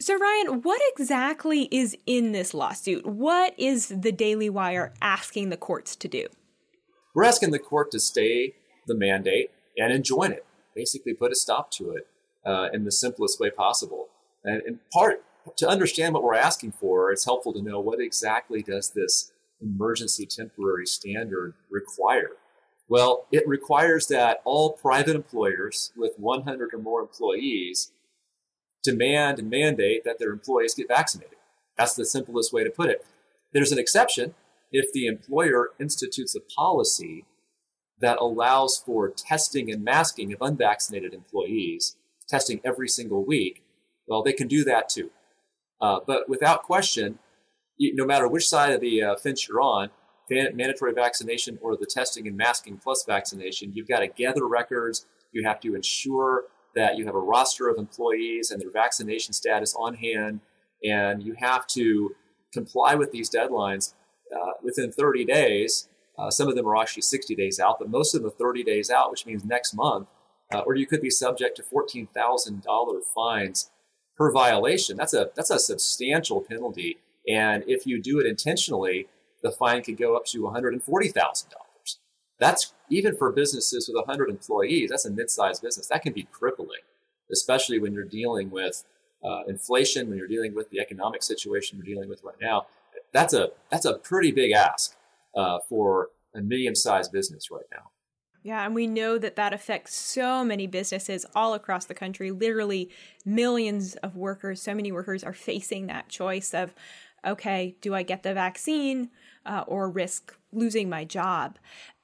So, 0.00 0.16
Ryan, 0.16 0.62
what 0.62 0.80
exactly 0.92 1.68
is 1.70 1.96
in 2.06 2.32
this 2.32 2.54
lawsuit? 2.54 3.04
What 3.04 3.54
is 3.58 3.88
the 3.88 4.12
Daily 4.12 4.48
Wire 4.48 4.94
asking 5.02 5.50
the 5.50 5.58
courts 5.58 5.94
to 5.96 6.08
do? 6.08 6.26
We're 7.14 7.24
asking 7.24 7.50
the 7.50 7.58
court 7.58 7.90
to 7.90 8.00
stay 8.00 8.54
the 8.86 8.94
mandate 8.94 9.50
and 9.76 9.92
enjoin 9.92 10.32
it, 10.32 10.46
basically 10.74 11.12
put 11.12 11.32
a 11.32 11.34
stop 11.34 11.70
to 11.72 11.90
it 11.90 12.06
uh, 12.46 12.68
in 12.72 12.84
the 12.84 12.92
simplest 12.92 13.38
way 13.38 13.50
possible. 13.50 14.08
And 14.42 14.62
in 14.66 14.80
part, 14.90 15.22
to 15.56 15.68
understand 15.68 16.14
what 16.14 16.22
we're 16.22 16.34
asking 16.34 16.72
for, 16.72 17.12
it's 17.12 17.26
helpful 17.26 17.52
to 17.52 17.62
know 17.62 17.78
what 17.78 18.00
exactly 18.00 18.62
does 18.62 18.90
this 18.90 19.32
emergency 19.60 20.26
temporary 20.26 20.86
standard 20.86 21.54
require. 21.70 22.30
Well, 22.88 23.26
it 23.30 23.46
requires 23.46 24.08
that 24.08 24.40
all 24.44 24.72
private 24.72 25.14
employers 25.14 25.92
with 25.96 26.12
100 26.18 26.74
or 26.74 26.78
more 26.78 27.00
employees 27.00 27.92
demand 28.82 29.38
and 29.38 29.50
mandate 29.50 30.04
that 30.04 30.18
their 30.18 30.32
employees 30.32 30.74
get 30.74 30.88
vaccinated. 30.88 31.36
That's 31.76 31.94
the 31.94 32.04
simplest 32.04 32.52
way 32.52 32.64
to 32.64 32.70
put 32.70 32.90
it. 32.90 33.04
There's 33.52 33.72
an 33.72 33.78
exception 33.78 34.34
if 34.72 34.92
the 34.92 35.06
employer 35.06 35.70
institutes 35.78 36.34
a 36.34 36.40
policy 36.40 37.24
that 38.00 38.18
allows 38.18 38.82
for 38.84 39.10
testing 39.10 39.70
and 39.70 39.84
masking 39.84 40.32
of 40.32 40.40
unvaccinated 40.40 41.12
employees, 41.12 41.96
testing 42.28 42.60
every 42.64 42.88
single 42.88 43.24
week. 43.24 43.62
Well, 44.06 44.22
they 44.22 44.32
can 44.32 44.48
do 44.48 44.64
that 44.64 44.88
too. 44.88 45.10
Uh, 45.80 46.00
but 46.06 46.28
without 46.28 46.62
question, 46.62 47.18
no 47.80 48.04
matter 48.04 48.28
which 48.28 48.48
side 48.48 48.72
of 48.72 48.80
the 48.80 49.02
uh, 49.02 49.16
fence 49.16 49.48
you're 49.48 49.60
on, 49.60 49.90
mandatory 50.30 50.92
vaccination 50.92 51.58
or 51.60 51.76
the 51.76 51.86
testing 51.86 52.28
and 52.28 52.36
masking 52.36 52.76
plus 52.76 53.04
vaccination, 53.04 53.72
you've 53.74 53.88
got 53.88 54.00
to 54.00 54.06
gather 54.06 54.46
records. 54.46 55.06
You 55.32 55.44
have 55.44 55.60
to 55.60 55.74
ensure 55.74 56.44
that 56.74 56.96
you 56.96 57.06
have 57.06 57.14
a 57.14 57.20
roster 57.20 57.68
of 57.68 57.78
employees 57.78 58.50
and 58.50 58.60
their 58.60 58.70
vaccination 58.70 59.32
status 59.32 59.74
on 59.76 59.94
hand, 59.94 60.40
and 60.84 61.22
you 61.22 61.34
have 61.38 61.66
to 61.68 62.14
comply 62.52 62.94
with 62.94 63.10
these 63.10 63.30
deadlines 63.30 63.94
uh, 64.34 64.52
within 64.62 64.92
30 64.92 65.24
days. 65.24 65.88
Uh, 66.18 66.30
some 66.30 66.48
of 66.48 66.54
them 66.54 66.66
are 66.66 66.76
actually 66.76 67.02
60 67.02 67.34
days 67.34 67.58
out, 67.58 67.78
but 67.78 67.88
most 67.88 68.14
of 68.14 68.22
them 68.22 68.30
are 68.30 68.34
30 68.34 68.62
days 68.62 68.90
out, 68.90 69.10
which 69.10 69.26
means 69.26 69.44
next 69.44 69.74
month, 69.74 70.06
uh, 70.52 70.60
or 70.60 70.74
you 70.74 70.86
could 70.86 71.00
be 71.00 71.10
subject 71.10 71.56
to 71.56 71.62
$14,000 71.62 73.04
fines 73.14 73.70
per 74.16 74.30
violation. 74.30 74.96
That's 74.96 75.14
a 75.14 75.30
that's 75.34 75.50
a 75.50 75.58
substantial 75.58 76.42
penalty, 76.42 76.98
and 77.30 77.62
if 77.66 77.86
you 77.86 78.02
do 78.02 78.18
it 78.18 78.26
intentionally, 78.26 79.06
the 79.42 79.52
fine 79.52 79.82
could 79.82 79.96
go 79.96 80.16
up 80.16 80.26
to 80.26 80.42
$140,000. 80.42 81.44
That's 82.38 82.72
even 82.88 83.16
for 83.16 83.30
businesses 83.30 83.88
with 83.88 83.96
100 83.96 84.30
employees, 84.30 84.90
that's 84.90 85.04
a 85.04 85.10
mid-sized 85.10 85.62
business. 85.62 85.86
That 85.86 86.02
can 86.02 86.12
be 86.12 86.26
crippling, 86.32 86.80
especially 87.30 87.78
when 87.78 87.92
you're 87.92 88.04
dealing 88.04 88.50
with 88.50 88.84
uh, 89.22 89.42
inflation, 89.46 90.08
when 90.08 90.18
you're 90.18 90.26
dealing 90.26 90.54
with 90.54 90.70
the 90.70 90.80
economic 90.80 91.22
situation 91.22 91.78
we're 91.78 91.84
dealing 91.84 92.08
with 92.08 92.24
right 92.24 92.40
now. 92.40 92.66
That's 93.12 93.34
a 93.34 93.50
that's 93.70 93.84
a 93.84 93.94
pretty 93.94 94.32
big 94.32 94.52
ask 94.52 94.96
uh, 95.36 95.58
for 95.68 96.08
a 96.34 96.40
medium-sized 96.40 97.12
business 97.12 97.50
right 97.50 97.66
now. 97.70 97.90
Yeah, 98.42 98.64
and 98.64 98.74
we 98.74 98.86
know 98.86 99.18
that 99.18 99.36
that 99.36 99.52
affects 99.52 99.94
so 99.94 100.42
many 100.42 100.66
businesses 100.66 101.26
all 101.34 101.52
across 101.52 101.84
the 101.84 101.94
country. 101.94 102.30
Literally, 102.30 102.90
millions 103.26 103.96
of 103.96 104.16
workers, 104.16 104.62
so 104.62 104.74
many 104.74 104.90
workers 104.90 105.22
are 105.22 105.34
facing 105.34 105.88
that 105.88 106.08
choice 106.08 106.54
of, 106.54 106.74
okay, 107.26 107.76
do 107.80 107.94
I 107.94 108.02
get 108.02 108.22
the 108.22 108.34
vaccine 108.34 109.10
uh, 109.46 109.64
or 109.66 109.90
risk 109.90 110.36
losing 110.52 110.88
my 110.88 111.04
job? 111.04 111.58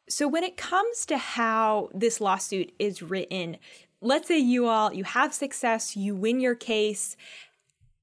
So 0.08 0.28
when 0.28 0.44
it 0.44 0.56
comes 0.56 1.04
to 1.06 1.18
how 1.18 1.90
this 1.92 2.20
lawsuit 2.20 2.72
is 2.78 3.02
written, 3.02 3.56
let's 4.00 4.28
say 4.28 4.38
you 4.38 4.66
all 4.66 4.92
you 4.92 5.04
have 5.04 5.34
success, 5.34 5.96
you 5.96 6.14
win 6.14 6.40
your 6.40 6.54
case, 6.54 7.16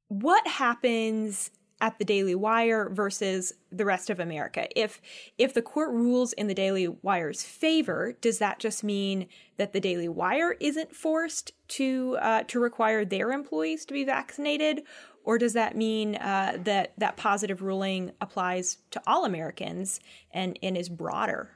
what 0.08 0.46
happens 0.48 1.51
at 1.82 2.00
the 2.00 2.05
Daily 2.05 2.36
Wire 2.36 2.89
versus 2.89 3.53
the 3.72 3.86
rest 3.86 4.10
of 4.10 4.20
America? 4.20 4.67
If 4.79 5.01
if 5.38 5.53
the 5.53 5.62
court 5.62 5.91
rules 5.91 6.34
in 6.34 6.48
the 6.48 6.53
Daily 6.53 6.88
Wire's 6.88 7.43
favor, 7.43 8.17
does 8.22 8.39
that 8.39 8.60
just 8.60 8.84
mean 8.84 9.27
that 9.58 9.74
the 9.74 9.79
Daily 9.79 10.08
Wire 10.08 10.55
isn't 10.60 10.96
forced 10.96 11.51
to 11.70 12.17
uh, 12.22 12.43
to 12.43 12.60
require 12.60 13.05
their 13.05 13.32
employees 13.32 13.86
to 13.86 13.93
be 13.93 14.03
vaccinated, 14.03 14.84
or 15.24 15.38
does 15.38 15.53
that 15.53 15.75
mean 15.75 16.15
uh, 16.15 16.58
that 16.63 16.94
that 16.98 17.18
positive 17.18 17.62
ruling 17.62 18.12
applies 18.22 18.77
to 18.92 19.01
all 19.08 19.25
Americans 19.25 20.00
and 20.32 20.58
and 20.62 20.77
is 20.77 20.89
broader? 20.89 21.50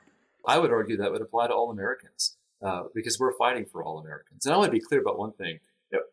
I 0.48 0.58
would 0.58 0.72
argue 0.72 0.98
that 0.98 1.12
would 1.12 1.22
apply 1.22 1.48
to 1.48 1.54
all 1.54 1.72
Americans 1.72 2.38
uh, 2.66 2.84
because 2.96 3.20
we're 3.20 3.38
fighting 3.38 3.66
for 3.66 3.84
all 3.84 4.00
Americans. 4.00 4.46
And 4.46 4.54
I 4.54 4.58
want 4.58 4.68
to 4.68 4.78
be 4.78 4.80
clear 4.80 5.02
about 5.02 5.20
one 5.20 5.34
thing. 5.34 5.60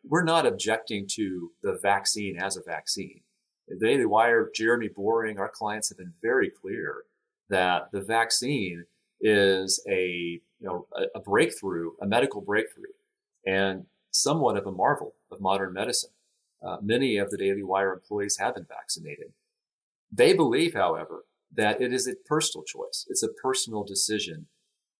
We're 0.05 0.25
not 0.25 0.47
objecting 0.47 1.07
to 1.13 1.51
the 1.63 1.79
vaccine 1.83 2.37
as 2.39 2.57
a 2.57 2.63
vaccine. 2.63 3.23
They, 3.81 3.97
The 3.97 4.09
Wire, 4.09 4.51
Jeremy 4.55 4.89
Boring, 4.89 5.39
our 5.39 5.49
clients 5.49 5.89
have 5.89 5.99
been 5.99 6.13
very 6.23 6.51
clear 6.51 7.05
that 7.49 7.91
the 7.93 8.03
vaccine 8.03 8.85
is 9.21 9.83
a, 9.89 10.41
you 10.61 10.67
know, 10.67 10.87
a, 10.97 11.19
a 11.19 11.21
breakthrough, 11.21 11.93
a 12.01 12.07
medical 12.07 12.41
breakthrough, 12.41 12.93
and 13.47 13.87
somewhat 14.11 14.57
of 14.57 14.67
a 14.67 14.73
marvel 14.73 15.15
of 15.31 15.41
modern 15.41 15.73
medicine. 15.73 16.11
Uh, 16.67 16.77
many 16.83 17.17
of 17.17 17.31
the 17.31 17.37
Daily 17.37 17.63
Wire 17.63 17.93
employees 17.93 18.39
have 18.39 18.55
been 18.55 18.67
vaccinated. 18.69 19.33
They 20.11 20.33
believe, 20.33 20.75
however, 20.75 21.25
that 21.55 21.81
it 21.81 21.93
is 21.93 22.09
a 22.09 22.15
personal 22.27 22.65
choice. 22.65 23.07
It's 23.09 23.23
a 23.23 23.29
personal 23.29 23.85
decision, 23.85 24.47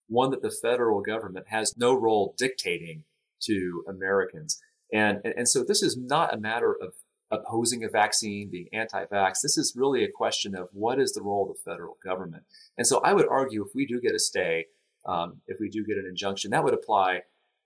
one 0.09 0.31
that 0.31 0.43
the 0.43 0.51
federal 0.51 1.01
government 1.01 1.47
has 1.49 1.75
no 1.77 1.95
role 1.95 2.35
dictating 2.37 3.05
to 3.43 3.85
Americans. 3.89 4.61
And, 4.93 5.21
and, 5.25 5.35
and 5.39 5.49
so 5.49 5.65
this 5.65 5.83
is 5.83 5.97
not 5.97 6.35
a 6.35 6.39
matter 6.39 6.77
of 6.81 6.95
opposing 7.31 7.83
a 7.83 7.89
vaccine, 7.89 8.51
being 8.51 8.69
anti-vax. 8.73 9.41
This 9.43 9.57
is 9.57 9.75
really 9.77 10.05
a 10.05 10.13
question 10.13 10.55
of 10.55 10.69
what 10.73 11.01
is 11.01 11.13
the 11.13 11.23
role 11.23 11.51
of 11.51 11.57
the 11.57 11.71
federal 11.71 11.97
government. 12.05 12.45
And 12.77 12.87
so 12.87 13.01
I 13.01 13.13
would 13.13 13.29
argue 13.29 13.65
if 13.65 13.75
we 13.75 13.87
do 13.87 14.01
get 14.01 14.15
a 14.15 14.19
stay, 14.19 14.67
um, 15.07 15.41
if 15.47 15.59
we 15.61 15.69
do 15.69 15.85
get 15.85 15.97
an 15.97 16.07
injunction, 16.09 16.51
that 16.51 16.63
would 16.63 16.75
apply 16.75 17.23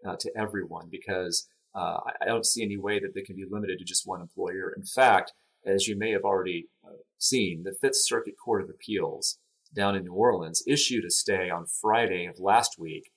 uh, 0.07 0.17
to 0.21 0.31
everyone 0.37 0.89
because 0.91 1.49
uh, 1.75 1.99
I 2.21 2.25
don't 2.27 2.47
see 2.47 2.63
any 2.63 2.77
way 2.77 2.99
that 2.99 3.15
they 3.15 3.23
can 3.23 3.37
be 3.37 3.47
limited 3.49 3.79
to 3.79 3.85
just 3.85 4.07
one 4.07 4.21
employer. 4.21 4.73
In 4.77 4.85
fact, 4.85 5.33
as 5.67 5.87
you 5.87 5.97
may 5.97 6.11
have 6.13 6.25
already 6.25 6.69
uh, 6.85 6.97
seen, 7.19 7.63
the 7.65 7.77
Fifth 7.81 7.97
Circuit 7.97 8.35
Court 8.43 8.63
of 8.63 8.71
Appeals 8.71 9.39
down 9.75 9.95
in 9.95 10.05
New 10.05 10.15
Orleans 10.15 10.63
issued 10.67 11.05
a 11.05 11.11
stay 11.11 11.51
on 11.51 11.67
Friday 11.67 12.27
of 12.27 12.41
last 12.41 12.77
week, 12.79 13.11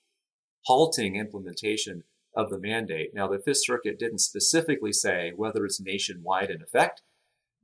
halting 0.64 1.16
implementation 1.16 2.04
of 2.36 2.50
the 2.50 2.58
mandate. 2.58 3.10
Now, 3.14 3.28
the 3.28 3.38
Fifth 3.38 3.64
Circuit 3.64 3.98
didn't 3.98 4.18
specifically 4.18 4.92
say 4.92 5.32
whether 5.34 5.64
it's 5.64 5.80
nationwide 5.80 6.50
in 6.50 6.62
effect, 6.62 7.02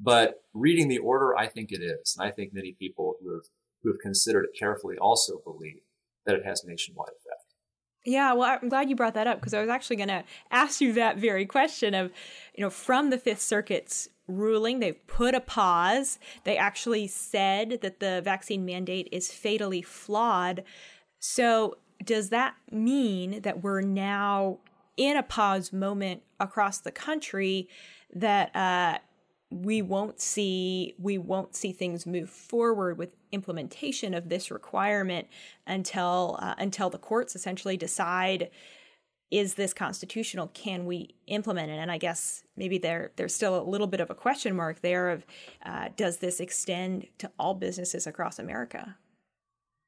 but 0.00 0.42
reading 0.54 0.88
the 0.88 0.98
order, 0.98 1.36
I 1.36 1.48
think 1.48 1.70
it 1.70 1.82
is. 1.82 2.16
And 2.18 2.26
I 2.26 2.30
think 2.30 2.52
many 2.52 2.74
people 2.78 3.16
who 3.20 3.34
have, 3.34 3.44
who 3.82 3.90
have 3.90 4.00
considered 4.00 4.44
it 4.44 4.58
carefully 4.58 4.96
also 4.98 5.40
believe 5.44 5.82
that 6.26 6.36
it 6.36 6.44
has 6.44 6.64
nationwide 6.64 7.08
effect. 7.08 7.27
Yeah, 8.04 8.32
well, 8.32 8.58
I'm 8.62 8.68
glad 8.68 8.88
you 8.88 8.96
brought 8.96 9.14
that 9.14 9.26
up 9.26 9.38
because 9.40 9.54
I 9.54 9.60
was 9.60 9.68
actually 9.68 9.96
going 9.96 10.08
to 10.08 10.24
ask 10.50 10.80
you 10.80 10.92
that 10.94 11.18
very 11.18 11.44
question 11.44 11.94
of, 11.94 12.10
you 12.54 12.62
know, 12.62 12.70
from 12.70 13.10
the 13.10 13.18
Fifth 13.18 13.40
Circuit's 13.40 14.08
ruling. 14.28 14.78
They've 14.78 15.06
put 15.06 15.34
a 15.34 15.40
pause. 15.40 16.18
They 16.44 16.56
actually 16.56 17.06
said 17.08 17.80
that 17.82 18.00
the 18.00 18.20
vaccine 18.22 18.64
mandate 18.64 19.08
is 19.10 19.32
fatally 19.32 19.82
flawed. 19.82 20.64
So, 21.18 21.78
does 22.04 22.28
that 22.30 22.54
mean 22.70 23.40
that 23.42 23.62
we're 23.64 23.80
now 23.80 24.58
in 24.96 25.16
a 25.16 25.22
pause 25.22 25.72
moment 25.72 26.22
across 26.38 26.78
the 26.78 26.92
country 26.92 27.68
that 28.14 28.54
uh, 28.54 28.98
we 29.50 29.80
won't 29.80 30.20
see 30.20 30.94
we 30.98 31.16
won't 31.16 31.56
see 31.56 31.72
things 31.72 32.06
move 32.06 32.28
forward 32.28 32.98
with 32.98 33.16
implementation 33.32 34.12
of 34.12 34.28
this 34.28 34.50
requirement 34.50 35.26
until 35.66 36.38
uh, 36.40 36.54
until 36.58 36.90
the 36.90 36.98
courts 36.98 37.34
essentially 37.34 37.76
decide 37.76 38.50
is 39.30 39.54
this 39.54 39.74
constitutional? 39.74 40.46
Can 40.48 40.86
we 40.86 41.14
implement 41.26 41.70
it? 41.70 41.78
And 41.78 41.90
i 41.90 41.98
guess 41.98 42.44
maybe 42.56 42.78
there 42.78 43.12
there's 43.16 43.34
still 43.34 43.60
a 43.60 43.64
little 43.64 43.86
bit 43.86 44.00
of 44.00 44.10
a 44.10 44.14
question 44.14 44.54
mark 44.54 44.80
there 44.82 45.10
of 45.10 45.24
uh, 45.64 45.88
does 45.96 46.18
this 46.18 46.40
extend 46.40 47.06
to 47.18 47.30
all 47.38 47.54
businesses 47.54 48.06
across 48.06 48.38
america? 48.38 48.96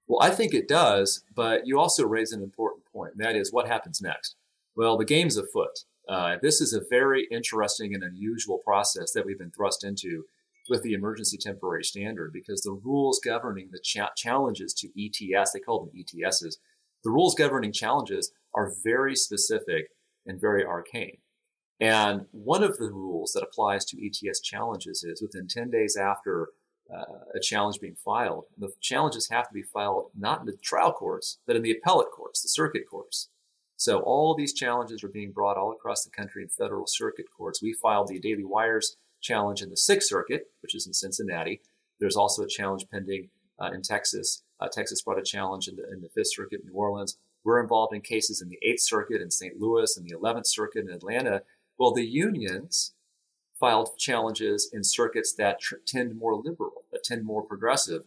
Well 0.08 0.20
i 0.22 0.30
think 0.30 0.54
it 0.54 0.68
does 0.68 1.22
but 1.34 1.66
you 1.66 1.78
also 1.78 2.06
raise 2.06 2.32
an 2.32 2.42
important 2.42 2.84
point 2.86 3.12
and 3.12 3.24
that 3.24 3.36
is 3.36 3.52
what 3.52 3.68
happens 3.68 4.00
next? 4.00 4.36
Well 4.74 4.96
the 4.96 5.04
game's 5.04 5.36
afoot 5.36 5.84
uh, 6.10 6.36
this 6.42 6.60
is 6.60 6.72
a 6.72 6.82
very 6.90 7.28
interesting 7.30 7.94
and 7.94 8.02
unusual 8.02 8.58
process 8.58 9.12
that 9.12 9.24
we've 9.24 9.38
been 9.38 9.52
thrust 9.52 9.84
into 9.84 10.24
with 10.68 10.82
the 10.82 10.92
emergency 10.92 11.38
temporary 11.38 11.84
standard 11.84 12.32
because 12.32 12.62
the 12.62 12.80
rules 12.84 13.20
governing 13.24 13.68
the 13.70 13.78
cha- 13.78 14.10
challenges 14.16 14.74
to 14.74 14.88
ETS, 14.98 15.52
they 15.52 15.60
call 15.60 15.84
them 15.84 15.94
ETSs, 15.96 16.56
the 17.04 17.10
rules 17.10 17.36
governing 17.36 17.72
challenges 17.72 18.32
are 18.54 18.74
very 18.82 19.14
specific 19.14 19.90
and 20.26 20.40
very 20.40 20.64
arcane. 20.64 21.18
And 21.78 22.26
one 22.32 22.64
of 22.64 22.76
the 22.78 22.90
rules 22.90 23.32
that 23.32 23.44
applies 23.44 23.84
to 23.86 24.04
ETS 24.04 24.40
challenges 24.40 25.04
is 25.04 25.22
within 25.22 25.46
10 25.46 25.70
days 25.70 25.96
after 25.96 26.48
uh, 26.92 27.20
a 27.36 27.40
challenge 27.40 27.78
being 27.80 27.96
filed, 28.04 28.46
the 28.58 28.70
challenges 28.80 29.28
have 29.30 29.46
to 29.46 29.54
be 29.54 29.62
filed 29.62 30.10
not 30.18 30.40
in 30.40 30.46
the 30.46 30.56
trial 30.60 30.92
courts, 30.92 31.38
but 31.46 31.54
in 31.54 31.62
the 31.62 31.70
appellate 31.70 32.10
courts, 32.10 32.42
the 32.42 32.48
circuit 32.48 32.82
courts. 32.90 33.28
So 33.80 34.00
all 34.00 34.34
these 34.34 34.52
challenges 34.52 35.02
are 35.02 35.08
being 35.08 35.32
brought 35.32 35.56
all 35.56 35.72
across 35.72 36.04
the 36.04 36.10
country 36.10 36.42
in 36.42 36.50
federal 36.50 36.84
circuit 36.86 37.24
courts. 37.34 37.62
We 37.62 37.72
filed 37.72 38.08
the 38.08 38.20
Daily 38.20 38.44
Wires 38.44 38.98
challenge 39.22 39.62
in 39.62 39.70
the 39.70 39.76
Sixth 39.78 40.06
Circuit, 40.06 40.48
which 40.60 40.74
is 40.74 40.86
in 40.86 40.92
Cincinnati. 40.92 41.62
There's 41.98 42.14
also 42.14 42.42
a 42.42 42.46
challenge 42.46 42.84
pending 42.92 43.30
uh, 43.58 43.70
in 43.72 43.80
Texas. 43.80 44.42
Uh, 44.60 44.68
Texas 44.70 45.00
brought 45.00 45.18
a 45.18 45.22
challenge 45.22 45.66
in 45.66 45.76
the, 45.76 45.90
in 45.90 46.02
the 46.02 46.10
Fifth 46.10 46.34
Circuit 46.34 46.60
in 46.60 46.66
New 46.66 46.74
Orleans. 46.74 47.16
We're 47.42 47.62
involved 47.62 47.94
in 47.94 48.02
cases 48.02 48.42
in 48.42 48.50
the 48.50 48.58
Eighth 48.62 48.82
Circuit 48.82 49.22
in 49.22 49.30
St. 49.30 49.58
Louis 49.58 49.96
and 49.96 50.06
the 50.06 50.14
Eleventh 50.14 50.46
Circuit 50.46 50.84
in 50.86 50.90
Atlanta. 50.90 51.44
Well, 51.78 51.94
the 51.94 52.06
unions 52.06 52.92
filed 53.58 53.96
challenges 53.96 54.68
in 54.70 54.84
circuits 54.84 55.32
that 55.38 55.58
tr- 55.58 55.76
tend 55.86 56.18
more 56.18 56.34
liberal, 56.34 56.84
that 56.92 57.02
tend 57.02 57.24
more 57.24 57.42
progressive. 57.42 58.02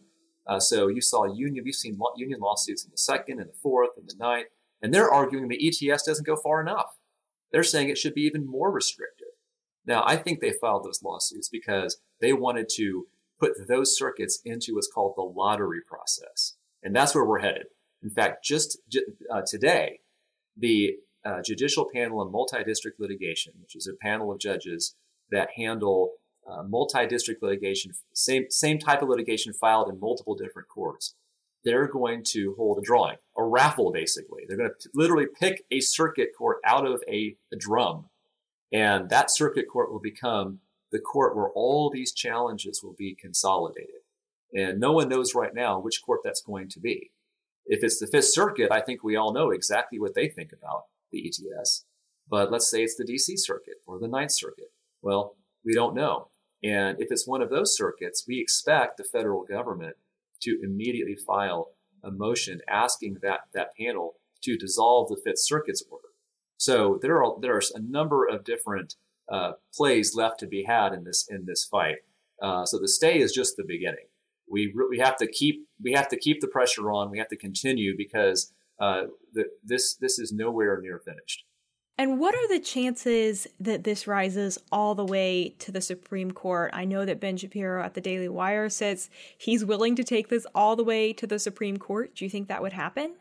Uh, 0.46 0.60
so 0.60 0.86
you 0.86 1.00
saw 1.00 1.24
union, 1.24 1.64
we've 1.64 1.74
seen 1.74 1.98
union 2.16 2.38
lawsuits 2.38 2.84
in 2.84 2.92
the 2.92 2.96
second 2.96 3.40
and 3.40 3.48
the 3.48 3.58
fourth 3.60 3.90
and 3.96 4.08
the 4.08 4.14
ninth. 4.16 4.46
And 4.84 4.92
they're 4.92 5.10
arguing 5.10 5.48
the 5.48 5.66
ETS 5.66 6.02
doesn't 6.02 6.26
go 6.26 6.36
far 6.36 6.60
enough. 6.60 6.98
They're 7.50 7.62
saying 7.62 7.88
it 7.88 7.96
should 7.96 8.12
be 8.12 8.20
even 8.24 8.46
more 8.46 8.70
restrictive. 8.70 9.28
Now, 9.86 10.02
I 10.04 10.16
think 10.16 10.40
they 10.40 10.52
filed 10.60 10.84
those 10.84 11.02
lawsuits 11.02 11.48
because 11.48 12.02
they 12.20 12.34
wanted 12.34 12.68
to 12.76 13.06
put 13.40 13.66
those 13.66 13.96
circuits 13.96 14.42
into 14.44 14.74
what's 14.74 14.90
called 14.92 15.14
the 15.16 15.22
lottery 15.22 15.80
process. 15.80 16.56
And 16.82 16.94
that's 16.94 17.14
where 17.14 17.24
we're 17.24 17.38
headed. 17.38 17.68
In 18.02 18.10
fact, 18.10 18.44
just 18.44 18.76
uh, 19.32 19.40
today, 19.46 20.00
the 20.54 20.96
uh, 21.24 21.40
Judicial 21.42 21.88
Panel 21.90 22.20
on 22.20 22.30
Multi-District 22.30 23.00
Litigation, 23.00 23.54
which 23.62 23.74
is 23.74 23.88
a 23.88 23.96
panel 24.04 24.30
of 24.30 24.38
judges 24.38 24.96
that 25.30 25.48
handle 25.56 26.12
uh, 26.46 26.62
multi-district 26.62 27.42
litigation, 27.42 27.92
same, 28.12 28.50
same 28.50 28.78
type 28.78 29.00
of 29.00 29.08
litigation 29.08 29.54
filed 29.54 29.88
in 29.88 29.98
multiple 29.98 30.34
different 30.34 30.68
courts, 30.68 31.14
they're 31.64 31.88
going 31.88 32.22
to 32.28 32.54
hold 32.56 32.78
a 32.78 32.82
drawing, 32.82 33.16
a 33.36 33.42
raffle 33.42 33.92
basically. 33.92 34.44
They're 34.46 34.56
going 34.56 34.70
to 34.78 34.88
literally 34.94 35.26
pick 35.26 35.64
a 35.70 35.80
circuit 35.80 36.30
court 36.36 36.58
out 36.64 36.86
of 36.86 37.02
a, 37.08 37.36
a 37.52 37.56
drum. 37.56 38.06
And 38.72 39.08
that 39.10 39.30
circuit 39.30 39.66
court 39.70 39.90
will 39.90 40.00
become 40.00 40.60
the 40.92 40.98
court 40.98 41.36
where 41.36 41.48
all 41.50 41.90
these 41.90 42.12
challenges 42.12 42.82
will 42.82 42.94
be 42.96 43.14
consolidated. 43.14 44.02
And 44.52 44.78
no 44.78 44.92
one 44.92 45.08
knows 45.08 45.34
right 45.34 45.54
now 45.54 45.80
which 45.80 46.02
court 46.04 46.20
that's 46.22 46.42
going 46.42 46.68
to 46.70 46.80
be. 46.80 47.10
If 47.66 47.82
it's 47.82 47.98
the 47.98 48.06
Fifth 48.06 48.32
Circuit, 48.32 48.70
I 48.70 48.80
think 48.80 49.02
we 49.02 49.16
all 49.16 49.32
know 49.32 49.50
exactly 49.50 49.98
what 49.98 50.14
they 50.14 50.28
think 50.28 50.52
about 50.52 50.84
the 51.10 51.26
ETS. 51.26 51.84
But 52.28 52.52
let's 52.52 52.70
say 52.70 52.82
it's 52.82 52.96
the 52.96 53.04
DC 53.04 53.38
Circuit 53.38 53.76
or 53.86 53.98
the 53.98 54.08
Ninth 54.08 54.32
Circuit. 54.32 54.70
Well, 55.02 55.36
we 55.64 55.74
don't 55.74 55.94
know. 55.94 56.28
And 56.62 57.00
if 57.00 57.08
it's 57.10 57.26
one 57.26 57.42
of 57.42 57.50
those 57.50 57.76
circuits, 57.76 58.24
we 58.26 58.40
expect 58.40 58.96
the 58.96 59.04
federal 59.04 59.44
government 59.44 59.96
to 60.44 60.60
immediately 60.62 61.16
file 61.16 61.72
a 62.02 62.10
motion 62.10 62.60
asking 62.68 63.18
that, 63.22 63.40
that 63.54 63.76
panel 63.78 64.14
to 64.42 64.56
dissolve 64.56 65.08
the 65.08 65.20
Fifth 65.24 65.40
Circuit's 65.40 65.82
order. 65.90 66.08
So 66.56 66.98
there 67.02 67.22
are 67.22 67.34
there's 67.40 67.70
a 67.72 67.80
number 67.80 68.26
of 68.26 68.44
different 68.44 68.94
uh, 69.30 69.52
plays 69.74 70.14
left 70.14 70.38
to 70.40 70.46
be 70.46 70.64
had 70.64 70.92
in 70.92 71.04
this 71.04 71.26
in 71.28 71.44
this 71.46 71.64
fight. 71.64 71.96
Uh, 72.42 72.64
so 72.64 72.78
the 72.78 72.88
stay 72.88 73.18
is 73.18 73.32
just 73.32 73.56
the 73.56 73.64
beginning. 73.66 74.06
We 74.50 74.72
we 74.88 74.98
have 74.98 75.16
to 75.16 75.26
keep 75.26 75.66
we 75.82 75.92
have 75.92 76.08
to 76.08 76.18
keep 76.18 76.40
the 76.40 76.48
pressure 76.48 76.90
on. 76.90 77.10
We 77.10 77.18
have 77.18 77.28
to 77.28 77.36
continue 77.36 77.96
because 77.96 78.52
uh, 78.78 79.04
the, 79.32 79.44
this 79.62 79.96
this 79.96 80.18
is 80.18 80.32
nowhere 80.32 80.80
near 80.80 81.00
finished. 81.04 81.44
And 81.96 82.18
what 82.18 82.34
are 82.34 82.48
the 82.48 82.58
chances 82.58 83.46
that 83.60 83.84
this 83.84 84.08
rises 84.08 84.58
all 84.72 84.96
the 84.96 85.04
way 85.04 85.54
to 85.60 85.70
the 85.70 85.80
Supreme 85.80 86.32
Court? 86.32 86.70
I 86.74 86.84
know 86.84 87.04
that 87.04 87.20
Ben 87.20 87.36
Shapiro 87.36 87.84
at 87.84 87.94
the 87.94 88.00
Daily 88.00 88.28
Wire 88.28 88.68
says 88.68 89.08
he's 89.38 89.64
willing 89.64 89.94
to 89.96 90.02
take 90.02 90.28
this 90.28 90.44
all 90.56 90.74
the 90.74 90.82
way 90.82 91.12
to 91.12 91.26
the 91.26 91.38
Supreme 91.38 91.76
Court. 91.76 92.16
Do 92.16 92.24
you 92.24 92.30
think 92.30 92.48
that 92.48 92.62
would 92.62 92.72
happen? 92.72 93.14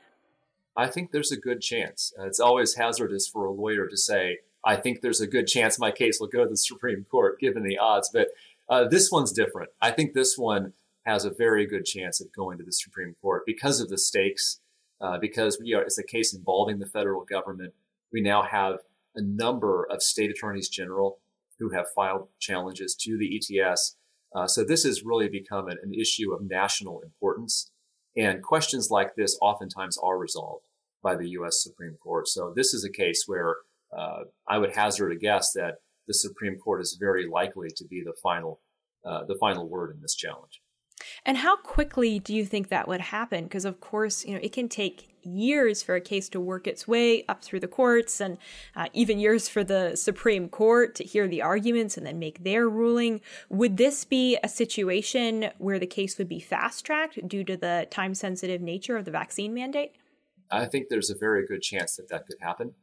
I 0.76 0.88
think 0.88 1.12
there's 1.12 1.32
a 1.32 1.38
good 1.38 1.62
chance. 1.62 2.12
Uh, 2.20 2.26
it's 2.26 2.40
always 2.40 2.74
hazardous 2.74 3.28
for 3.28 3.46
a 3.46 3.52
lawyer 3.52 3.88
to 3.88 3.96
say, 3.96 4.40
I 4.66 4.76
think 4.78 5.02
there's 5.02 5.22
a 5.22 5.28
good 5.28 5.46
chance 5.46 5.78
my 5.78 5.92
case 5.92 6.20
will 6.20 6.28
go 6.28 6.44
to 6.44 6.50
the 6.50 6.58
Supreme 6.58 7.06
Court 7.12 7.40
given 7.40 7.62
the 7.62 7.78
odds. 7.78 8.10
But 8.12 8.30
uh, 8.68 8.88
this 8.88 9.12
one's 9.12 9.32
different. 9.32 9.70
I 9.84 9.92
think 9.92 10.14
this 10.14 10.36
one 10.36 10.74
has 11.06 11.26
a 11.26 11.30
very 11.30 11.68
good 11.68 11.86
chance 11.86 12.20
of 12.20 12.34
going 12.34 12.58
to 12.58 12.64
the 12.64 12.72
Supreme 12.72 13.16
Court 13.22 13.44
because 13.46 13.82
of 13.82 13.90
the 13.90 14.00
stakes, 14.00 14.62
uh, 15.00 15.20
because 15.20 15.60
we 15.62 15.76
are, 15.76 15.84
it's 15.84 16.00
a 16.00 16.04
case 16.04 16.34
involving 16.34 16.80
the 16.80 16.88
federal 16.88 17.24
government 17.24 17.76
we 18.14 18.22
now 18.22 18.44
have 18.44 18.78
a 19.16 19.22
number 19.22 19.88
of 19.90 20.02
state 20.02 20.30
attorneys 20.30 20.70
general 20.70 21.20
who 21.60 21.72
have 21.72 21.86
filed 21.96 22.30
challenges 22.40 22.96
to 22.96 23.18
the 23.18 23.36
ETS. 23.38 23.98
Uh, 24.36 24.48
so 24.48 24.64
this 24.64 24.84
has 24.84 25.04
really 25.04 25.30
become 25.30 25.68
an, 25.68 25.78
an 25.84 25.94
issue 25.94 26.34
of 26.34 26.42
national 26.42 27.02
importance. 27.02 27.72
And 28.16 28.42
questions 28.42 28.90
like 28.92 29.16
this 29.16 29.38
oftentimes 29.42 29.98
are 29.98 30.18
resolved 30.18 30.68
by 31.02 31.16
the 31.16 31.30
U.S. 31.32 31.62
Supreme 31.62 31.98
Court. 32.02 32.28
So 32.28 32.54
this 32.56 32.74
is 32.74 32.86
a 32.86 32.92
case 32.92 33.24
where 33.28 33.56
uh, 33.96 34.24
I 34.48 34.58
would 34.58 34.76
hazard 34.76 35.12
a 35.12 35.16
guess 35.16 35.52
that 35.54 35.76
the 36.08 36.14
Supreme 36.14 36.58
Court 36.58 36.82
is 36.82 36.98
very 37.00 37.28
likely 37.28 37.70
to 37.76 37.86
be 37.86 38.02
the 38.04 38.14
final, 38.22 38.62
uh, 39.06 39.26
the 39.26 39.38
final 39.40 39.68
word 39.68 39.96
in 39.96 40.02
this 40.02 40.16
challenge. 40.16 40.62
And 41.26 41.38
how 41.38 41.58
quickly 41.58 42.20
do 42.20 42.34
you 42.34 42.46
think 42.46 42.70
that 42.70 42.88
would 42.88 43.02
happen? 43.02 43.46
Because 43.46 43.66
of 43.66 43.80
course, 43.80 44.26
you 44.26 44.34
know, 44.34 44.40
it 44.42 44.52
can 44.52 44.70
take 44.70 45.13
years 45.26 45.84
for 45.84 45.96
a 45.96 46.02
case 46.02 46.30
to 46.30 46.40
work 46.40 46.68
its 46.68 46.88
way 46.88 47.26
up 47.28 47.44
through 47.44 47.60
the 47.60 47.68
courts 47.68 48.22
and 48.22 48.38
uh, 48.76 48.88
even 48.94 49.20
years 49.20 49.48
for 49.48 49.64
the 49.64 49.96
Supreme 49.96 50.50
Court 50.50 50.96
to 50.96 51.04
hear 51.04 51.28
the 51.28 51.42
arguments 51.42 51.98
and 51.98 52.06
then 52.06 52.20
make 52.20 52.44
their 52.44 52.70
ruling. 52.70 53.22
Would 53.50 53.78
this 53.78 54.06
be 54.06 54.38
a 54.44 54.50
situation 54.50 55.50
where 55.58 55.80
the 55.80 55.88
case 55.88 56.18
would 56.18 56.30
be 56.30 56.40
fast 56.40 56.86
tracked 56.86 57.28
due 57.28 57.44
to 57.44 57.58
the 57.58 57.88
time 57.90 58.14
sensitive 58.14 58.62
nature 58.62 58.98
of 58.98 59.06
the 59.06 59.12
vaccine 59.12 59.54
mandate? 59.54 59.94
I 60.52 60.66
think 60.66 60.88
there's 60.90 61.10
a 61.10 61.18
very 61.18 61.46
good 61.46 61.62
chance 61.62 61.96
that 61.96 62.10
that 62.10 62.28
could 62.28 62.38
happen. 62.42 62.74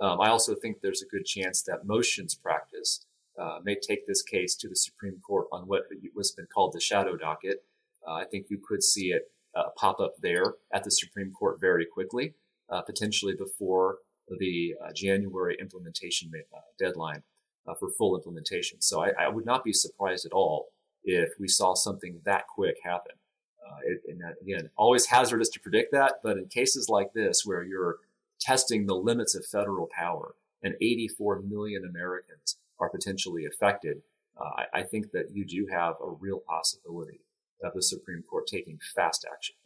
Um, 0.00 0.20
I 0.20 0.28
also 0.28 0.54
think 0.54 0.78
there's 0.80 1.02
a 1.02 1.06
good 1.06 1.26
chance 1.26 1.62
that 1.62 1.84
motions 1.84 2.34
practice 2.34 3.04
uh, 3.38 3.58
may 3.62 3.76
take 3.76 4.06
this 4.06 4.22
case 4.22 4.56
to 4.56 4.68
the 4.68 4.76
Supreme 4.76 5.20
Court 5.26 5.46
on 5.52 5.62
what 5.62 5.82
was 6.14 6.32
been 6.32 6.46
called 6.52 6.72
the 6.72 6.80
shadow 6.80 7.16
docket. 7.16 7.64
Uh, 8.06 8.14
I 8.14 8.24
think 8.24 8.46
you 8.48 8.58
could 8.66 8.82
see 8.82 9.12
it 9.12 9.30
uh, 9.54 9.64
pop 9.76 10.00
up 10.00 10.14
there 10.20 10.54
at 10.72 10.84
the 10.84 10.90
Supreme 10.90 11.32
Court 11.32 11.60
very 11.60 11.86
quickly, 11.86 12.34
uh, 12.68 12.82
potentially 12.82 13.34
before 13.34 13.98
the 14.38 14.74
uh, 14.82 14.92
January 14.94 15.56
implementation 15.60 16.30
uh, 16.34 16.58
deadline 16.78 17.22
for 17.78 17.88
full 17.90 18.16
implementation. 18.16 18.80
So 18.80 19.00
I, 19.00 19.10
I, 19.10 19.28
would 19.28 19.46
not 19.46 19.62
be 19.62 19.72
surprised 19.72 20.26
at 20.26 20.32
all 20.32 20.70
if 21.04 21.30
we 21.38 21.46
saw 21.46 21.74
something 21.74 22.20
that 22.24 22.48
quick 22.48 22.78
happen. 22.82 23.12
It, 23.84 24.00
and 24.08 24.20
again, 24.42 24.70
always 24.76 25.06
hazardous 25.06 25.50
to 25.50 25.60
predict 25.60 25.92
that, 25.92 26.14
but 26.24 26.36
in 26.36 26.46
cases 26.46 26.88
like 26.88 27.12
this 27.12 27.42
where 27.44 27.62
you're 27.62 27.98
testing 28.40 28.86
the 28.86 28.96
limits 28.96 29.36
of 29.36 29.46
federal 29.46 29.86
power 29.86 30.34
and 30.64 30.74
84 30.80 31.42
million 31.42 31.84
Americans 31.84 32.56
are 32.80 32.90
potentially 32.90 33.44
affected, 33.46 34.02
uh, 34.40 34.64
I, 34.72 34.82
think 34.82 35.12
that 35.12 35.30
you 35.32 35.44
do 35.44 35.68
have 35.70 35.94
a 36.02 36.10
real 36.10 36.40
possibility 36.40 37.20
of 37.62 37.72
the 37.74 37.82
Supreme 37.82 38.22
Court 38.22 38.46
taking 38.46 38.78
fast 38.94 39.26
action. 39.32 39.56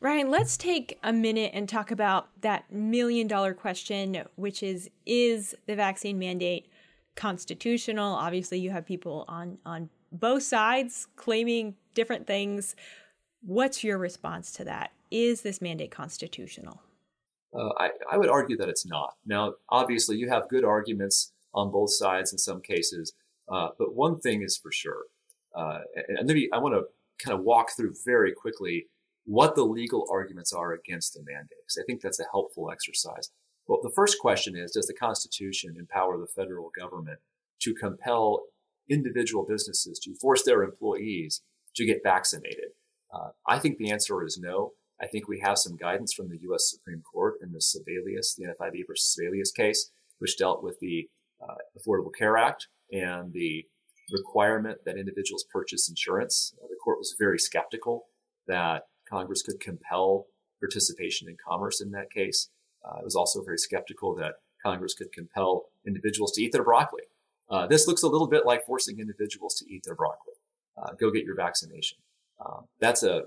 Ryan, 0.00 0.30
let's 0.30 0.56
take 0.56 0.96
a 1.02 1.12
minute 1.12 1.50
and 1.54 1.68
talk 1.68 1.90
about 1.90 2.28
that 2.42 2.72
million 2.72 3.26
dollar 3.26 3.52
question, 3.52 4.22
which 4.36 4.62
is 4.62 4.88
Is 5.06 5.56
the 5.66 5.74
vaccine 5.74 6.20
mandate 6.20 6.68
constitutional? 7.16 8.14
Obviously, 8.14 8.60
you 8.60 8.70
have 8.70 8.86
people 8.86 9.24
on 9.26 9.58
on 9.66 9.90
both 10.12 10.44
sides 10.44 11.08
claiming 11.16 11.74
different 11.94 12.28
things. 12.28 12.76
What's 13.42 13.82
your 13.82 13.98
response 13.98 14.52
to 14.52 14.64
that? 14.64 14.92
Is 15.10 15.42
this 15.42 15.60
mandate 15.60 15.90
constitutional? 15.90 16.80
Uh, 17.52 17.70
I, 17.78 17.90
I 18.12 18.18
would 18.18 18.28
argue 18.28 18.56
that 18.58 18.68
it's 18.68 18.86
not. 18.86 19.14
Now, 19.26 19.54
obviously, 19.68 20.16
you 20.16 20.28
have 20.28 20.48
good 20.48 20.64
arguments 20.64 21.32
on 21.54 21.72
both 21.72 21.90
sides 21.92 22.30
in 22.30 22.38
some 22.38 22.60
cases, 22.60 23.14
uh, 23.48 23.70
but 23.78 23.96
one 23.96 24.20
thing 24.20 24.42
is 24.42 24.56
for 24.56 24.70
sure, 24.70 25.04
uh, 25.56 25.78
and 26.08 26.26
maybe 26.28 26.48
I 26.52 26.58
want 26.58 26.74
to 26.74 26.84
kind 27.18 27.36
of 27.36 27.44
walk 27.44 27.70
through 27.76 27.94
very 28.04 28.32
quickly 28.32 28.86
what 29.24 29.54
the 29.54 29.64
legal 29.64 30.06
arguments 30.10 30.52
are 30.52 30.72
against 30.72 31.12
the 31.12 31.20
mandate, 31.20 31.58
because 31.62 31.78
I 31.78 31.84
think 31.86 32.00
that's 32.00 32.20
a 32.20 32.30
helpful 32.32 32.70
exercise. 32.70 33.30
Well, 33.66 33.80
the 33.82 33.92
first 33.94 34.18
question 34.18 34.56
is 34.56 34.72
Does 34.72 34.86
the 34.86 34.94
Constitution 34.94 35.76
empower 35.78 36.18
the 36.18 36.26
federal 36.26 36.70
government 36.78 37.18
to 37.60 37.74
compel 37.74 38.42
individual 38.88 39.44
businesses 39.46 39.98
to 40.00 40.14
force 40.14 40.42
their 40.44 40.62
employees 40.62 41.42
to 41.76 41.84
get 41.84 42.02
vaccinated? 42.02 42.70
Uh, 43.12 43.30
I 43.46 43.58
think 43.58 43.76
the 43.76 43.90
answer 43.90 44.24
is 44.24 44.38
no. 44.38 44.72
I 45.00 45.06
think 45.06 45.28
we 45.28 45.40
have 45.40 45.58
some 45.58 45.76
guidance 45.76 46.12
from 46.12 46.28
the 46.28 46.38
U.S. 46.42 46.70
Supreme 46.70 47.02
Court 47.02 47.34
in 47.42 47.52
the 47.52 47.60
Sebelius, 47.60 48.34
the 48.36 48.46
NFIB 48.46 48.86
versus 48.86 49.16
Sebelius 49.16 49.54
case, 49.54 49.90
which 50.18 50.36
dealt 50.36 50.62
with 50.62 50.80
the 50.80 51.08
uh, 51.40 51.54
Affordable 51.78 52.10
Care 52.16 52.36
Act 52.36 52.66
and 52.90 53.32
the 53.32 53.66
requirement 54.10 54.78
that 54.84 54.96
individuals 54.96 55.44
purchase 55.52 55.88
insurance. 55.88 56.54
Uh, 56.62 56.66
the 56.68 56.76
court 56.82 56.98
was 56.98 57.14
very 57.18 57.38
skeptical 57.38 58.06
that 58.46 58.84
Congress 59.08 59.42
could 59.42 59.60
compel 59.60 60.26
participation 60.60 61.28
in 61.28 61.36
commerce 61.46 61.80
in 61.80 61.90
that 61.92 62.10
case. 62.10 62.50
Uh, 62.84 62.98
it 62.98 63.04
was 63.04 63.16
also 63.16 63.42
very 63.42 63.58
skeptical 63.58 64.14
that 64.16 64.34
Congress 64.64 64.94
could 64.94 65.12
compel 65.12 65.66
individuals 65.86 66.32
to 66.32 66.42
eat 66.42 66.52
their 66.52 66.64
broccoli. 66.64 67.02
Uh, 67.50 67.66
this 67.66 67.86
looks 67.86 68.02
a 68.02 68.08
little 68.08 68.28
bit 68.28 68.44
like 68.44 68.64
forcing 68.66 68.98
individuals 68.98 69.54
to 69.56 69.72
eat 69.72 69.82
their 69.84 69.94
broccoli. 69.94 70.34
Uh, 70.76 70.92
go 71.00 71.10
get 71.10 71.24
your 71.24 71.36
vaccination. 71.36 71.98
Um, 72.44 72.66
that's 72.80 73.02
a 73.02 73.22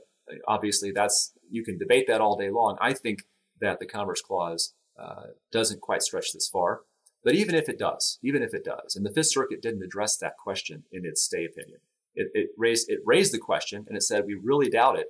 obviously 0.47 0.91
that's 0.91 1.33
you 1.49 1.63
can 1.63 1.77
debate 1.77 2.05
that 2.07 2.21
all 2.21 2.37
day 2.37 2.49
long. 2.49 2.77
I 2.79 2.93
think 2.93 3.23
that 3.59 3.79
the 3.79 3.85
Commerce 3.85 4.21
Clause 4.21 4.73
uh, 4.99 5.27
doesn't 5.51 5.81
quite 5.81 6.01
stretch 6.01 6.33
this 6.33 6.47
far. 6.47 6.81
But 7.23 7.35
even 7.35 7.55
if 7.55 7.69
it 7.69 7.77
does, 7.77 8.17
even 8.23 8.41
if 8.41 8.53
it 8.53 8.63
does, 8.63 8.95
and 8.95 9.05
the 9.05 9.11
Fifth 9.11 9.27
Circuit 9.27 9.61
didn't 9.61 9.83
address 9.83 10.17
that 10.17 10.37
question 10.37 10.83
in 10.91 11.05
its 11.05 11.21
stay 11.21 11.45
opinion, 11.45 11.79
it, 12.15 12.29
it 12.33 12.49
raised 12.57 12.89
it 12.89 12.99
raised 13.05 13.33
the 13.33 13.39
question 13.39 13.85
and 13.87 13.95
it 13.95 14.03
said 14.03 14.25
we 14.25 14.35
really 14.35 14.69
doubt 14.69 14.97
it. 14.97 15.07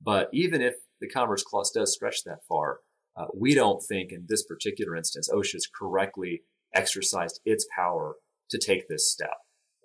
But 0.00 0.28
even 0.32 0.60
if 0.60 0.74
the 1.00 1.08
Commerce 1.08 1.42
Clause 1.42 1.70
does 1.70 1.92
stretch 1.92 2.24
that 2.24 2.44
far, 2.48 2.80
uh, 3.16 3.26
we 3.34 3.54
don't 3.54 3.82
think 3.82 4.10
in 4.10 4.26
this 4.28 4.44
particular 4.44 4.96
instance 4.96 5.30
OSHA's 5.32 5.68
correctly 5.68 6.42
exercised 6.74 7.40
its 7.44 7.66
power 7.74 8.16
to 8.50 8.58
take 8.58 8.88
this 8.88 9.10
step. 9.10 9.36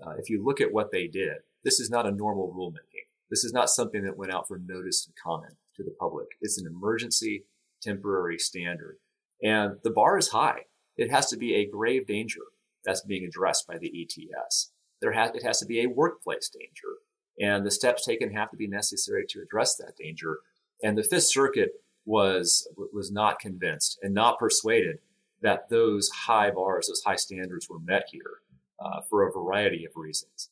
Uh, 0.05 0.13
if 0.17 0.29
you 0.29 0.43
look 0.43 0.61
at 0.61 0.73
what 0.73 0.91
they 0.91 1.07
did, 1.07 1.37
this 1.63 1.79
is 1.79 1.89
not 1.89 2.07
a 2.07 2.11
normal 2.11 2.53
rulemaking. 2.55 3.05
This 3.29 3.43
is 3.43 3.53
not 3.53 3.69
something 3.69 4.03
that 4.03 4.17
went 4.17 4.31
out 4.31 4.47
for 4.47 4.57
notice 4.57 5.05
and 5.05 5.15
comment 5.21 5.55
to 5.75 5.83
the 5.83 5.95
public. 5.99 6.27
It's 6.41 6.59
an 6.59 6.67
emergency 6.67 7.45
temporary 7.81 8.37
standard. 8.37 8.97
And 9.43 9.77
the 9.83 9.91
bar 9.91 10.17
is 10.17 10.29
high. 10.29 10.61
It 10.97 11.11
has 11.11 11.27
to 11.27 11.37
be 11.37 11.55
a 11.55 11.67
grave 11.67 12.07
danger 12.07 12.41
that's 12.85 13.01
being 13.01 13.25
addressed 13.25 13.67
by 13.67 13.77
the 13.77 13.91
ETS. 14.01 14.71
There 15.01 15.11
has, 15.11 15.31
it 15.35 15.43
has 15.43 15.59
to 15.59 15.65
be 15.65 15.81
a 15.81 15.89
workplace 15.89 16.49
danger. 16.49 16.97
And 17.39 17.65
the 17.65 17.71
steps 17.71 18.05
taken 18.05 18.33
have 18.33 18.49
to 18.51 18.57
be 18.57 18.67
necessary 18.67 19.25
to 19.29 19.41
address 19.41 19.75
that 19.75 19.95
danger. 19.95 20.39
And 20.83 20.97
the 20.97 21.03
Fifth 21.03 21.27
Circuit 21.27 21.71
was, 22.05 22.67
was 22.93 23.11
not 23.11 23.39
convinced 23.39 23.99
and 24.01 24.13
not 24.13 24.39
persuaded 24.39 24.99
that 25.41 25.69
those 25.69 26.09
high 26.09 26.49
bars, 26.49 26.87
those 26.87 27.03
high 27.05 27.15
standards 27.15 27.69
were 27.69 27.79
met 27.79 28.05
here 28.11 28.41
uh, 28.79 29.01
for 29.07 29.27
a 29.27 29.31
variety 29.31 29.85
of 29.85 29.91
reasons. 29.95 30.49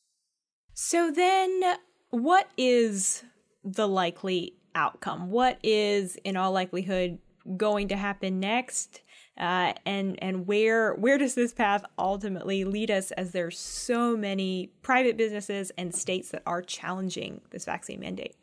So 0.74 1.10
then, 1.10 1.78
what 2.10 2.48
is 2.56 3.24
the 3.64 3.88
likely 3.88 4.54
outcome? 4.74 5.30
What 5.30 5.58
is, 5.62 6.16
in 6.22 6.36
all 6.36 6.52
likelihood, 6.52 7.18
going 7.56 7.88
to 7.88 7.96
happen 7.96 8.40
next? 8.40 9.02
Uh, 9.38 9.74
and 9.84 10.18
and 10.22 10.46
where 10.46 10.94
where 10.94 11.18
does 11.18 11.34
this 11.34 11.52
path 11.52 11.84
ultimately 11.98 12.64
lead 12.64 12.90
us? 12.90 13.10
As 13.12 13.32
there's 13.32 13.58
so 13.58 14.16
many 14.16 14.70
private 14.82 15.16
businesses 15.16 15.70
and 15.76 15.94
states 15.94 16.30
that 16.30 16.42
are 16.46 16.62
challenging 16.62 17.42
this 17.50 17.66
vaccine 17.66 18.00
mandate. 18.00 18.34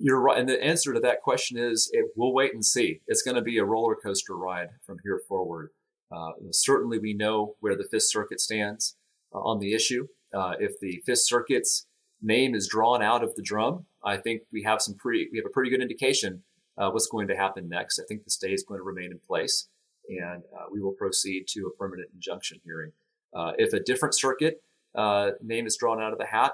You're 0.00 0.20
right, 0.20 0.38
and 0.38 0.48
the 0.48 0.62
answer 0.62 0.94
to 0.94 1.00
that 1.00 1.22
question 1.22 1.58
is 1.58 1.90
it, 1.92 2.06
we'll 2.16 2.32
wait 2.32 2.54
and 2.54 2.64
see. 2.64 3.00
It's 3.08 3.22
going 3.22 3.34
to 3.34 3.42
be 3.42 3.58
a 3.58 3.64
roller 3.64 3.96
coaster 3.96 4.36
ride 4.36 4.68
from 4.86 4.98
here 5.02 5.20
forward. 5.28 5.70
Uh, 6.10 6.30
certainly, 6.50 6.98
we 6.98 7.12
know 7.12 7.56
where 7.60 7.76
the 7.76 7.88
Fifth 7.90 8.08
Circuit 8.08 8.40
stands 8.40 8.96
uh, 9.34 9.40
on 9.40 9.58
the 9.58 9.74
issue. 9.74 10.06
Uh, 10.32 10.54
if 10.58 10.78
the 10.80 11.02
Fifth 11.04 11.26
Circuit's 11.26 11.86
name 12.22 12.54
is 12.54 12.68
drawn 12.68 13.02
out 13.02 13.22
of 13.22 13.34
the 13.34 13.42
drum, 13.42 13.86
I 14.04 14.16
think 14.16 14.42
we 14.52 14.62
have 14.62 14.80
some 14.80 14.94
pretty 14.94 15.28
we 15.32 15.38
have 15.38 15.46
a 15.46 15.52
pretty 15.52 15.70
good 15.70 15.82
indication 15.82 16.42
uh, 16.78 16.90
what's 16.90 17.08
going 17.08 17.28
to 17.28 17.36
happen 17.36 17.68
next. 17.68 17.98
I 17.98 18.04
think 18.06 18.24
the 18.24 18.30
stay 18.30 18.52
is 18.52 18.64
going 18.66 18.78
to 18.78 18.84
remain 18.84 19.10
in 19.10 19.18
place, 19.18 19.68
and 20.08 20.42
uh, 20.56 20.66
we 20.70 20.80
will 20.80 20.92
proceed 20.92 21.46
to 21.48 21.66
a 21.66 21.76
permanent 21.76 22.10
injunction 22.14 22.60
hearing. 22.64 22.92
Uh, 23.34 23.52
if 23.58 23.72
a 23.72 23.80
different 23.80 24.14
circuit 24.14 24.62
uh, 24.94 25.30
name 25.42 25.66
is 25.66 25.76
drawn 25.76 26.00
out 26.00 26.12
of 26.12 26.18
the 26.18 26.26
hat, 26.26 26.52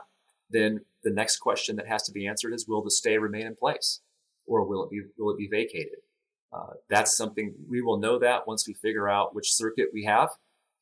then 0.51 0.81
the 1.03 1.11
next 1.11 1.39
question 1.39 1.77
that 1.77 1.89
has 1.89 2.03
to 2.05 2.13
be 2.13 2.27
answered 2.27 2.53
is: 2.53 2.67
Will 2.67 2.83
the 2.83 2.91
stay 2.91 3.19
remain 3.19 3.47
in 3.47 3.55
place, 3.55 4.01
or 4.47 4.65
will 4.65 4.85
it 4.85 4.91
be 4.91 5.03
will 5.19 5.33
it 5.33 5.39
be 5.39 5.49
vacated? 5.49 5.99
Uh, 6.53 6.75
that's 6.89 7.17
something 7.17 7.55
we 7.69 7.83
will 7.83 7.99
know 7.99 8.19
that 8.19 8.47
once 8.47 8.67
we 8.67 8.75
figure 8.75 9.09
out 9.09 9.35
which 9.35 9.53
circuit 9.53 9.89
we 9.93 10.05
have 10.05 10.31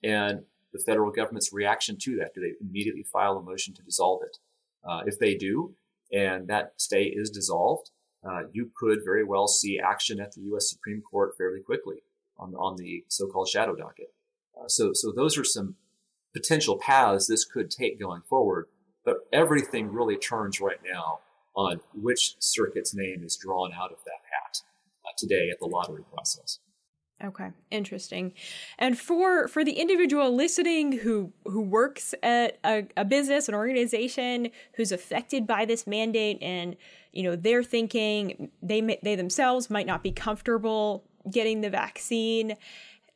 and 0.02 0.42
the 0.72 0.78
federal 0.78 1.10
government's 1.10 1.52
reaction 1.52 1.96
to 2.00 2.16
that. 2.16 2.34
Do 2.34 2.40
they 2.40 2.54
immediately 2.60 3.04
file 3.04 3.38
a 3.38 3.42
motion 3.42 3.74
to 3.74 3.82
dissolve 3.82 4.22
it? 4.22 4.38
Uh, 4.84 5.02
if 5.06 5.18
they 5.18 5.34
do, 5.34 5.74
and 6.12 6.48
that 6.48 6.72
stay 6.76 7.04
is 7.04 7.30
dissolved, 7.30 7.90
uh, 8.24 8.42
you 8.52 8.70
could 8.76 9.00
very 9.04 9.24
well 9.24 9.48
see 9.48 9.80
action 9.80 10.20
at 10.20 10.32
the 10.32 10.42
U.S. 10.42 10.70
Supreme 10.70 11.02
Court 11.02 11.32
fairly 11.36 11.60
quickly 11.60 12.02
on, 12.38 12.54
on 12.54 12.76
the 12.76 13.04
so-called 13.08 13.48
shadow 13.48 13.74
docket. 13.74 14.12
Uh, 14.56 14.68
so, 14.68 14.92
so 14.92 15.12
those 15.12 15.36
are 15.36 15.44
some 15.44 15.76
potential 16.32 16.78
paths 16.78 17.26
this 17.26 17.44
could 17.44 17.70
take 17.70 18.00
going 18.00 18.22
forward. 18.22 18.66
But 19.04 19.18
everything 19.32 19.92
really 19.92 20.16
turns 20.16 20.60
right 20.60 20.78
now 20.84 21.20
on 21.54 21.80
which 21.94 22.36
circuit's 22.38 22.94
name 22.94 23.22
is 23.24 23.36
drawn 23.36 23.72
out 23.72 23.90
of 23.90 23.98
that 24.04 24.22
hat 24.30 24.62
uh, 25.04 25.12
today 25.18 25.50
at 25.50 25.58
the 25.58 25.66
lottery 25.66 26.04
process. 26.12 26.60
Okay, 27.24 27.50
interesting. 27.70 28.32
And 28.78 28.98
for 28.98 29.46
for 29.46 29.64
the 29.64 29.72
individual 29.72 30.34
listening 30.34 30.92
who 30.92 31.32
who 31.44 31.60
works 31.60 32.14
at 32.22 32.58
a, 32.64 32.84
a 32.96 33.04
business, 33.04 33.48
an 33.48 33.54
organization 33.54 34.50
who's 34.74 34.90
affected 34.90 35.46
by 35.46 35.64
this 35.64 35.86
mandate, 35.86 36.38
and 36.42 36.76
you 37.12 37.22
know 37.22 37.36
they're 37.36 37.62
thinking 37.62 38.50
they 38.60 38.98
they 39.02 39.14
themselves 39.14 39.70
might 39.70 39.86
not 39.86 40.02
be 40.02 40.10
comfortable 40.10 41.04
getting 41.30 41.60
the 41.60 41.70
vaccine, 41.70 42.56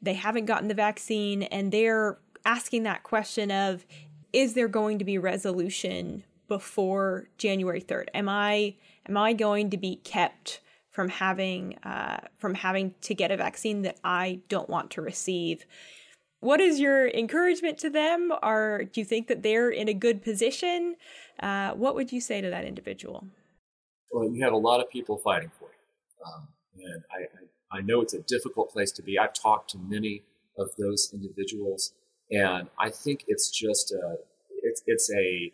they 0.00 0.14
haven't 0.14 0.46
gotten 0.46 0.68
the 0.68 0.74
vaccine, 0.74 1.42
and 1.44 1.72
they're 1.72 2.18
asking 2.44 2.84
that 2.84 3.02
question 3.02 3.50
of, 3.50 3.84
is 4.32 4.54
there 4.54 4.68
going 4.68 5.00
to 5.00 5.04
be 5.04 5.18
resolution 5.18 6.22
before 6.46 7.28
January 7.38 7.80
third? 7.80 8.08
Am 8.14 8.28
I 8.28 8.76
am 9.08 9.16
I 9.16 9.32
going 9.32 9.70
to 9.70 9.76
be 9.76 9.96
kept 9.96 10.60
from 10.96 11.10
having 11.10 11.76
uh, 11.84 12.20
from 12.38 12.54
having 12.54 12.94
to 13.02 13.14
get 13.14 13.30
a 13.30 13.36
vaccine 13.36 13.82
that 13.82 13.98
I 14.02 14.40
don't 14.48 14.70
want 14.70 14.90
to 14.92 15.02
receive. 15.02 15.66
What 16.40 16.58
is 16.58 16.80
your 16.80 17.06
encouragement 17.08 17.76
to 17.80 17.90
them? 17.90 18.32
Or 18.42 18.84
do 18.90 19.02
you 19.02 19.04
think 19.04 19.28
that 19.28 19.42
they're 19.42 19.68
in 19.68 19.90
a 19.90 19.94
good 19.94 20.22
position? 20.22 20.96
Uh, 21.38 21.72
what 21.72 21.96
would 21.96 22.12
you 22.12 22.20
say 22.22 22.40
to 22.40 22.48
that 22.48 22.64
individual? 22.64 23.26
Well, 24.10 24.26
you 24.32 24.42
have 24.42 24.54
a 24.54 24.56
lot 24.56 24.80
of 24.80 24.88
people 24.88 25.18
fighting 25.18 25.50
for 25.58 25.68
you, 25.68 26.24
um, 26.26 26.48
and 26.78 27.02
I, 27.12 27.76
I, 27.76 27.78
I 27.78 27.80
know 27.82 28.00
it's 28.00 28.14
a 28.14 28.22
difficult 28.22 28.72
place 28.72 28.90
to 28.92 29.02
be. 29.02 29.18
I've 29.18 29.34
talked 29.34 29.68
to 29.72 29.78
many 29.78 30.22
of 30.56 30.70
those 30.78 31.10
individuals, 31.12 31.92
and 32.30 32.68
I 32.80 32.88
think 32.88 33.24
it's 33.28 33.50
just 33.50 33.92
a, 33.92 34.16
it's 34.62 34.82
it's 34.86 35.10
a 35.12 35.52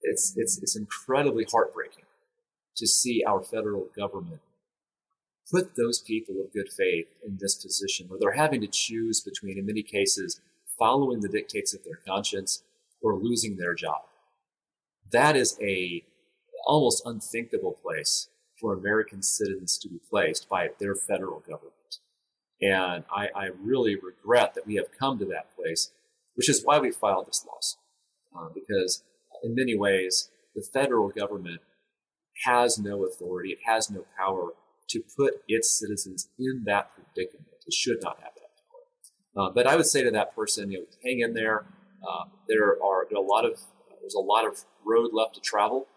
it's 0.00 0.32
it's 0.38 0.58
it's 0.62 0.76
incredibly 0.76 1.44
heartbreaking 1.44 2.04
to 2.76 2.86
see 2.86 3.22
our 3.26 3.42
federal 3.42 3.88
government 3.94 4.40
put 5.50 5.76
those 5.76 6.00
people 6.00 6.36
of 6.40 6.52
good 6.52 6.68
faith 6.70 7.06
in 7.24 7.38
this 7.40 7.54
position 7.54 8.06
where 8.08 8.18
they're 8.18 8.32
having 8.32 8.60
to 8.60 8.66
choose 8.66 9.20
between, 9.20 9.58
in 9.58 9.66
many 9.66 9.82
cases, 9.82 10.40
following 10.78 11.20
the 11.20 11.28
dictates 11.28 11.74
of 11.74 11.84
their 11.84 12.00
conscience 12.06 12.62
or 13.00 13.14
losing 13.14 13.56
their 13.56 13.74
job. 13.74 14.02
That 15.12 15.36
is 15.36 15.56
a 15.60 16.04
almost 16.66 17.02
unthinkable 17.06 17.78
place 17.80 18.28
for 18.60 18.72
American 18.72 19.22
citizens 19.22 19.78
to 19.78 19.88
be 19.88 20.00
placed 20.10 20.48
by 20.48 20.70
their 20.80 20.94
federal 20.94 21.40
government. 21.40 21.72
And 22.60 23.04
I, 23.14 23.28
I 23.34 23.50
really 23.62 23.96
regret 23.96 24.54
that 24.54 24.66
we 24.66 24.76
have 24.76 24.86
come 24.98 25.18
to 25.18 25.26
that 25.26 25.54
place, 25.54 25.90
which 26.34 26.48
is 26.48 26.64
why 26.64 26.78
we 26.78 26.90
filed 26.90 27.28
this 27.28 27.46
lawsuit. 27.46 27.80
Uh, 28.36 28.48
because 28.52 29.02
in 29.42 29.54
many 29.54 29.76
ways, 29.76 30.30
the 30.54 30.62
federal 30.62 31.08
government 31.08 31.60
has 32.44 32.78
no 32.78 33.04
authority, 33.04 33.50
it 33.50 33.58
has 33.66 33.90
no 33.90 34.04
power 34.18 34.50
to 34.88 35.02
put 35.16 35.34
its 35.48 35.78
citizens 35.78 36.28
in 36.38 36.62
that 36.64 36.90
predicament. 36.94 37.46
It 37.66 37.72
should 37.72 37.98
not 38.02 38.18
have 38.22 38.32
that 38.34 39.40
Uh, 39.40 39.50
but 39.50 39.66
I 39.66 39.76
would 39.76 39.86
say 39.86 40.02
to 40.02 40.10
that 40.12 40.34
person, 40.34 40.70
you 40.70 40.78
know, 40.78 40.86
hang 41.04 41.20
in 41.20 41.34
there. 41.34 41.66
Uh, 42.06 42.24
there 42.48 42.82
are 42.82 43.06
a 43.14 43.20
lot 43.20 43.44
of 43.44 43.60
there's 44.00 44.14
a 44.14 44.20
lot 44.20 44.46
of 44.46 44.64
road 44.84 45.10
left 45.12 45.34
to 45.34 45.40
travel 45.40 45.88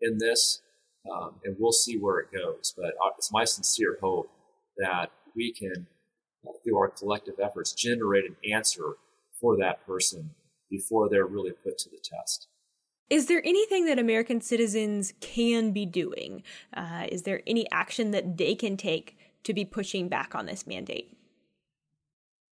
in 0.00 0.18
this, 0.18 0.62
um, 1.10 1.34
and 1.44 1.56
we'll 1.58 1.72
see 1.72 1.98
where 1.98 2.20
it 2.20 2.28
goes. 2.32 2.72
But 2.76 2.94
it's 3.18 3.32
my 3.32 3.44
sincere 3.44 3.98
hope 4.00 4.30
that 4.78 5.10
we 5.34 5.52
can, 5.52 5.86
uh, 6.46 6.52
through 6.62 6.78
our 6.78 6.88
collective 6.88 7.34
efforts, 7.42 7.72
generate 7.72 8.24
an 8.24 8.36
answer 8.52 8.96
for 9.40 9.56
that 9.58 9.84
person 9.86 10.30
before 10.70 11.08
they're 11.08 11.26
really 11.26 11.52
put 11.52 11.78
to 11.78 11.90
the 11.90 11.98
test. 12.02 12.48
Is 13.08 13.26
there 13.26 13.40
anything 13.44 13.86
that 13.86 14.00
American 14.00 14.40
citizens 14.40 15.12
can 15.20 15.70
be 15.70 15.86
doing? 15.86 16.42
Uh, 16.74 17.06
is 17.08 17.22
there 17.22 17.40
any 17.46 17.70
action 17.70 18.10
that 18.10 18.36
they 18.36 18.54
can 18.56 18.76
take 18.76 19.16
to 19.44 19.54
be 19.54 19.64
pushing 19.64 20.08
back 20.08 20.34
on 20.34 20.46
this 20.46 20.66
mandate? 20.66 21.16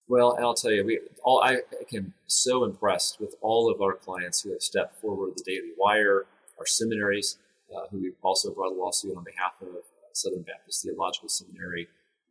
Well, 0.09 0.37
I'll 0.41 0.53
tell 0.53 0.71
you, 0.71 0.85
we 0.85 0.99
all 1.23 1.41
I 1.41 1.59
am 1.93 2.13
so 2.27 2.65
impressed 2.65 3.21
with 3.21 3.35
all 3.39 3.71
of 3.71 3.81
our 3.81 3.93
clients 3.93 4.41
who 4.41 4.51
have 4.51 4.61
stepped 4.61 4.99
forward. 4.99 5.35
The 5.37 5.43
Daily 5.45 5.71
Wire, 5.77 6.25
our 6.59 6.65
seminaries, 6.65 7.37
uh, 7.73 7.87
who 7.89 8.01
we've 8.01 8.15
also 8.21 8.53
brought 8.53 8.73
a 8.73 8.75
lawsuit 8.75 9.15
on 9.15 9.23
behalf 9.23 9.53
of 9.61 9.69
uh, 9.69 10.11
Southern 10.11 10.41
Baptist 10.41 10.83
Theological 10.83 11.29
Seminary, 11.29 11.87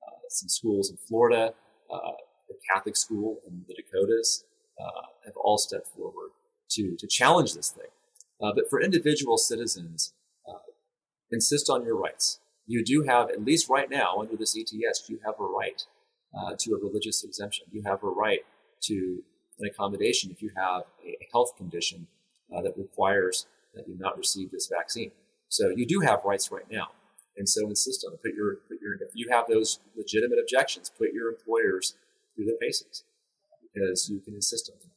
uh, 0.06 0.10
some 0.28 0.50
schools 0.50 0.90
in 0.90 0.98
Florida, 0.98 1.54
uh, 1.90 2.12
the 2.50 2.54
Catholic 2.70 2.98
school 2.98 3.38
in 3.48 3.64
the 3.66 3.72
Dakotas, 3.72 4.44
uh, 4.78 5.06
have 5.24 5.36
all 5.38 5.56
stepped 5.56 5.88
forward 5.88 6.32
to 6.72 6.96
to 6.96 7.06
challenge 7.06 7.54
this 7.54 7.70
thing. 7.70 7.88
Uh, 8.42 8.52
but 8.54 8.70
for 8.70 8.80
individual 8.80 9.36
citizens, 9.36 10.14
insist 11.30 11.70
on 11.70 11.84
your 11.84 11.96
rights. 11.96 12.40
You 12.66 12.84
do 12.84 13.02
have, 13.02 13.30
at 13.30 13.44
least 13.44 13.68
right 13.68 13.90
now 13.90 14.16
under 14.18 14.36
this 14.36 14.56
ETS, 14.56 15.08
you 15.08 15.18
have 15.24 15.34
a 15.40 15.44
right 15.44 15.84
uh, 16.34 16.54
to 16.58 16.74
a 16.74 16.78
religious 16.78 17.24
exemption. 17.24 17.66
You 17.72 17.82
have 17.86 18.02
a 18.02 18.08
right 18.08 18.40
to 18.82 19.22
an 19.58 19.68
accommodation 19.68 20.30
if 20.30 20.42
you 20.42 20.50
have 20.56 20.82
a 21.04 21.16
health 21.32 21.56
condition 21.56 22.06
uh, 22.54 22.62
that 22.62 22.76
requires 22.76 23.46
that 23.74 23.88
you 23.88 23.96
not 23.98 24.16
receive 24.16 24.50
this 24.50 24.68
vaccine. 24.68 25.10
So 25.48 25.68
you 25.68 25.86
do 25.86 26.00
have 26.00 26.24
rights 26.24 26.50
right 26.50 26.70
now. 26.70 26.88
And 27.36 27.48
so 27.48 27.66
insist 27.68 28.04
on 28.06 28.14
it. 28.14 28.22
Put 28.22 28.34
your, 28.34 28.56
put 28.68 28.80
your, 28.80 28.94
if 28.94 29.14
you 29.14 29.28
have 29.30 29.46
those 29.48 29.80
legitimate 29.96 30.38
objections, 30.38 30.90
put 30.90 31.12
your 31.12 31.28
employers 31.28 31.94
through 32.34 32.46
the 32.46 32.58
paces 32.60 33.04
because 33.72 34.08
you 34.08 34.20
can 34.20 34.34
insist 34.34 34.70
on 34.72 34.78
them. 34.80 34.89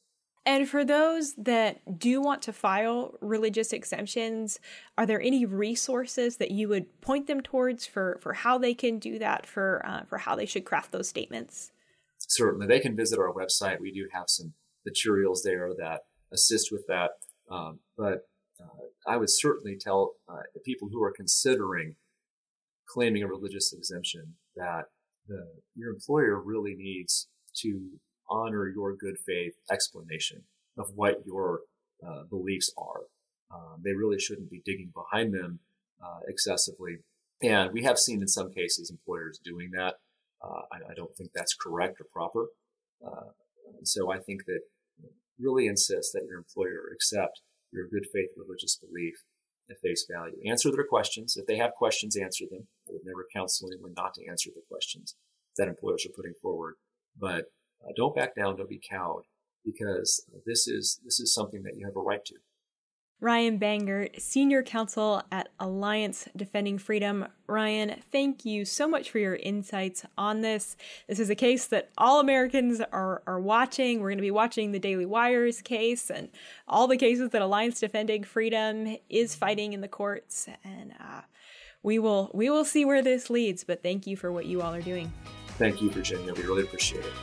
And 0.46 0.68
for 0.68 0.84
those 0.84 1.34
that 1.36 2.00
do 2.00 2.22
want 2.22 2.42
to 2.44 2.54
file 2.54 3.16
religious 3.22 3.72
exemptions, 3.72 4.60
are 4.98 5.06
there 5.06 5.22
any 5.22 5.46
resources 5.46 6.38
that 6.38 6.52
you 6.52 6.68
would 6.68 7.00
point 7.02 7.28
them 7.28 7.42
towards 7.42 7.86
for, 7.86 8.18
for 8.22 8.34
how 8.34 8.58
they 8.58 8.74
can 8.74 9.00
do 9.00 9.18
that, 9.20 9.46
for, 9.46 9.82
uh, 9.86 10.04
for 10.04 10.18
how 10.18 10.36
they 10.36 10.46
should 10.46 10.66
craft 10.66 10.92
those 10.92 11.08
statements? 11.08 11.72
Certainly. 12.20 12.68
They 12.68 12.82
can 12.82 12.96
visit 12.96 13.20
our 13.20 13.32
website. 13.34 13.80
We 13.80 13.94
do 13.94 14.08
have 14.12 14.26
some 14.28 14.54
materials 14.86 15.44
there 15.44 15.70
that 15.80 16.02
assist 16.34 16.72
with 16.72 16.86
that. 16.88 17.12
Um, 17.50 17.80
but 17.98 18.28
uh, 18.60 18.88
I 19.08 19.16
would 19.16 19.30
certainly 19.30 19.78
tell 19.80 20.16
uh, 20.28 20.42
people 20.66 20.90
who 20.92 21.02
are 21.04 21.14
considering 21.16 21.96
claiming 22.88 23.24
a 23.24 23.28
religious 23.28 23.72
exemption 23.72 24.36
that 24.58 24.86
the, 25.28 25.48
your 25.76 25.94
employer 25.94 26.42
really 26.42 26.76
needs 26.76 27.30
to 27.62 27.92
honor 28.30 28.68
your 28.68 28.96
good 28.96 29.18
faith 29.26 29.54
explanation 29.72 30.44
of 30.78 30.92
what 30.96 31.26
your 31.26 31.62
uh, 32.06 32.24
beliefs 32.30 32.72
are. 32.78 33.02
Um, 33.54 33.82
they 33.84 33.94
really 33.94 34.20
shouldn't 34.20 34.50
be 34.50 34.62
digging 34.66 34.92
behind 34.94 35.34
them 35.34 35.60
uh, 36.04 36.20
excessively. 36.28 36.98
And 37.42 37.72
we 37.72 37.84
have 37.84 38.00
seen 38.00 38.22
in 38.22 38.28
some 38.28 38.52
cases 38.52 38.90
employers 38.90 39.40
doing 39.44 39.72
that. 39.72 39.96
Uh, 40.44 40.62
I, 40.72 40.92
I, 40.92 40.94
don't 40.96 41.16
think 41.16 41.32
that's 41.34 41.54
correct 41.54 42.02
or 42.02 42.06
proper. 42.12 42.48
Uh, 43.06 43.32
so 43.84 44.12
I 44.12 44.20
think 44.20 44.46
that 44.46 44.62
really 45.40 45.68
insist 45.68 46.12
that 46.14 46.26
your 46.28 46.38
employer 46.38 46.92
accept 46.94 47.42
your 47.72 47.88
good 47.88 48.06
faith 48.14 48.30
religious 48.38 48.78
belief 48.78 49.16
at 49.70 49.80
face 49.80 50.06
value. 50.12 50.38
Answer 50.46 50.72
their 50.72 50.86
questions. 50.86 51.38
If 51.38 51.48
they 51.48 51.58
have 51.58 51.72
questions, 51.74 52.18
answer 52.18 52.46
them. 52.50 52.68
I 52.88 52.94
would 52.94 53.06
never 53.06 53.26
counsel 53.34 53.70
anyone 53.72 53.94
not 53.96 54.14
to 54.16 54.28
answer 54.28 54.50
the 54.54 54.62
questions 54.70 55.16
that 55.58 55.68
employers 55.68 56.06
are 56.06 56.16
putting 56.16 56.34
forward. 56.42 56.76
But 57.18 57.46
uh, 57.84 57.92
don't 57.96 58.16
back 58.16 58.36
down. 58.36 58.58
Don't 58.58 58.70
be 58.70 58.82
cowed 58.90 59.24
because 59.66 60.26
this 60.46 60.68
is 60.68 61.00
this 61.04 61.20
is 61.20 61.34
something 61.34 61.64
that 61.64 61.76
you 61.78 61.86
have 61.86 61.96
a 61.96 62.02
right 62.02 62.24
to. 62.26 62.36
Ryan 63.24 63.58
Bangert, 63.58 64.20
Senior 64.20 64.64
Counsel 64.64 65.24
at 65.32 65.48
Alliance 65.58 66.28
Defending 66.36 66.78
Freedom. 66.78 67.26
Ryan, 67.48 68.02
thank 68.12 68.44
you 68.44 68.66
so 68.66 68.86
much 68.86 69.12
for 69.12 69.18
your 69.18 69.38
insights 69.38 70.06
on 70.18 70.42
this. 70.42 70.76
This 71.08 71.20
is 71.20 71.30
a 71.30 71.36
case 71.36 71.68
that 71.68 71.90
all 71.98 72.20
Americans 72.20 72.82
are, 72.92 73.24
are 73.26 73.40
watching. 73.40 74.02
We're 74.02 74.10
going 74.10 74.18
to 74.18 74.24
be 74.24 74.30
watching 74.30 74.74
the 74.74 74.80
Daily 74.80 75.06
Wire's 75.06 75.62
case 75.62 76.10
and 76.10 76.28
all 76.68 76.86
the 76.86 76.98
cases 76.98 77.30
that 77.30 77.42
Alliance 77.42 77.80
Defending 77.80 78.26
Freedom 78.26 78.98
is 79.10 79.36
fighting 79.36 79.72
in 79.72 79.80
the 79.80 79.88
courts. 79.88 80.50
And 80.66 80.92
uh, 81.00 81.22
we 81.82 82.00
will 82.00 82.30
we 82.34 82.50
will 82.50 82.66
see 82.66 82.84
where 82.84 83.02
this 83.02 83.30
leads. 83.30 83.64
But 83.64 83.82
thank 83.82 84.06
you 84.06 84.18
for 84.18 84.34
what 84.34 84.48
you 84.48 84.62
all 84.62 84.74
are 84.74 84.82
doing. 84.82 85.14
Thank 85.58 85.82
you, 85.82 85.90
Virginia. 85.92 86.34
We 86.34 86.44
really 86.44 86.64
appreciate 86.64 87.06
it. 87.06 87.14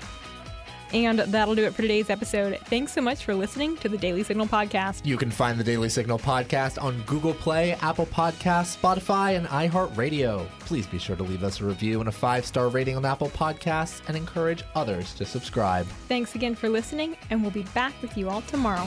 And 0.93 1.19
that'll 1.19 1.55
do 1.55 1.65
it 1.65 1.75
for 1.75 1.83
today's 1.83 2.11
episode. 2.11 2.59
Thanks 2.67 2.93
so 2.93 3.01
much 3.01 3.25
for 3.25 3.35
listening 3.35 3.77
to 3.79 3.89
the 3.89 3.99
Daily 3.99 4.23
Signal 4.23 4.47
podcast. 4.47 5.05
You 5.05 5.17
can 5.17 5.31
find 5.31 5.59
the 5.59 5.65
Daily 5.65 5.89
Signal 5.89 6.19
podcast 6.19 6.83
on 6.83 7.01
Google 7.03 7.35
Play, 7.35 7.73
Apple 7.81 8.07
Podcasts, 8.07 8.77
Spotify, 8.77 9.37
and 9.37 9.47
iHeartRadio. 9.47 10.49
Please 10.61 10.87
be 10.87 10.99
sure 10.99 11.17
to 11.17 11.23
leave 11.23 11.45
us 11.45 11.61
a 11.61 11.65
review 11.65 12.01
and 12.01 12.09
a 12.09 12.13
five 12.13 12.45
star 12.45 12.69
rating 12.69 12.97
on 12.97 13.05
Apple 13.05 13.31
Podcasts 13.31 14.03
and 14.09 14.17
encourage 14.17 14.63
others 14.75 15.15
to 15.15 15.25
subscribe. 15.25 15.87
Thanks 16.09 16.35
again 16.35 16.55
for 16.55 16.69
listening, 16.69 17.17
and 17.31 17.43
we'll 17.43 17.51
be 17.51 17.65
back 17.75 17.93
with 18.03 18.17
you 18.17 18.29
all 18.29 18.43
tomorrow. 18.43 18.87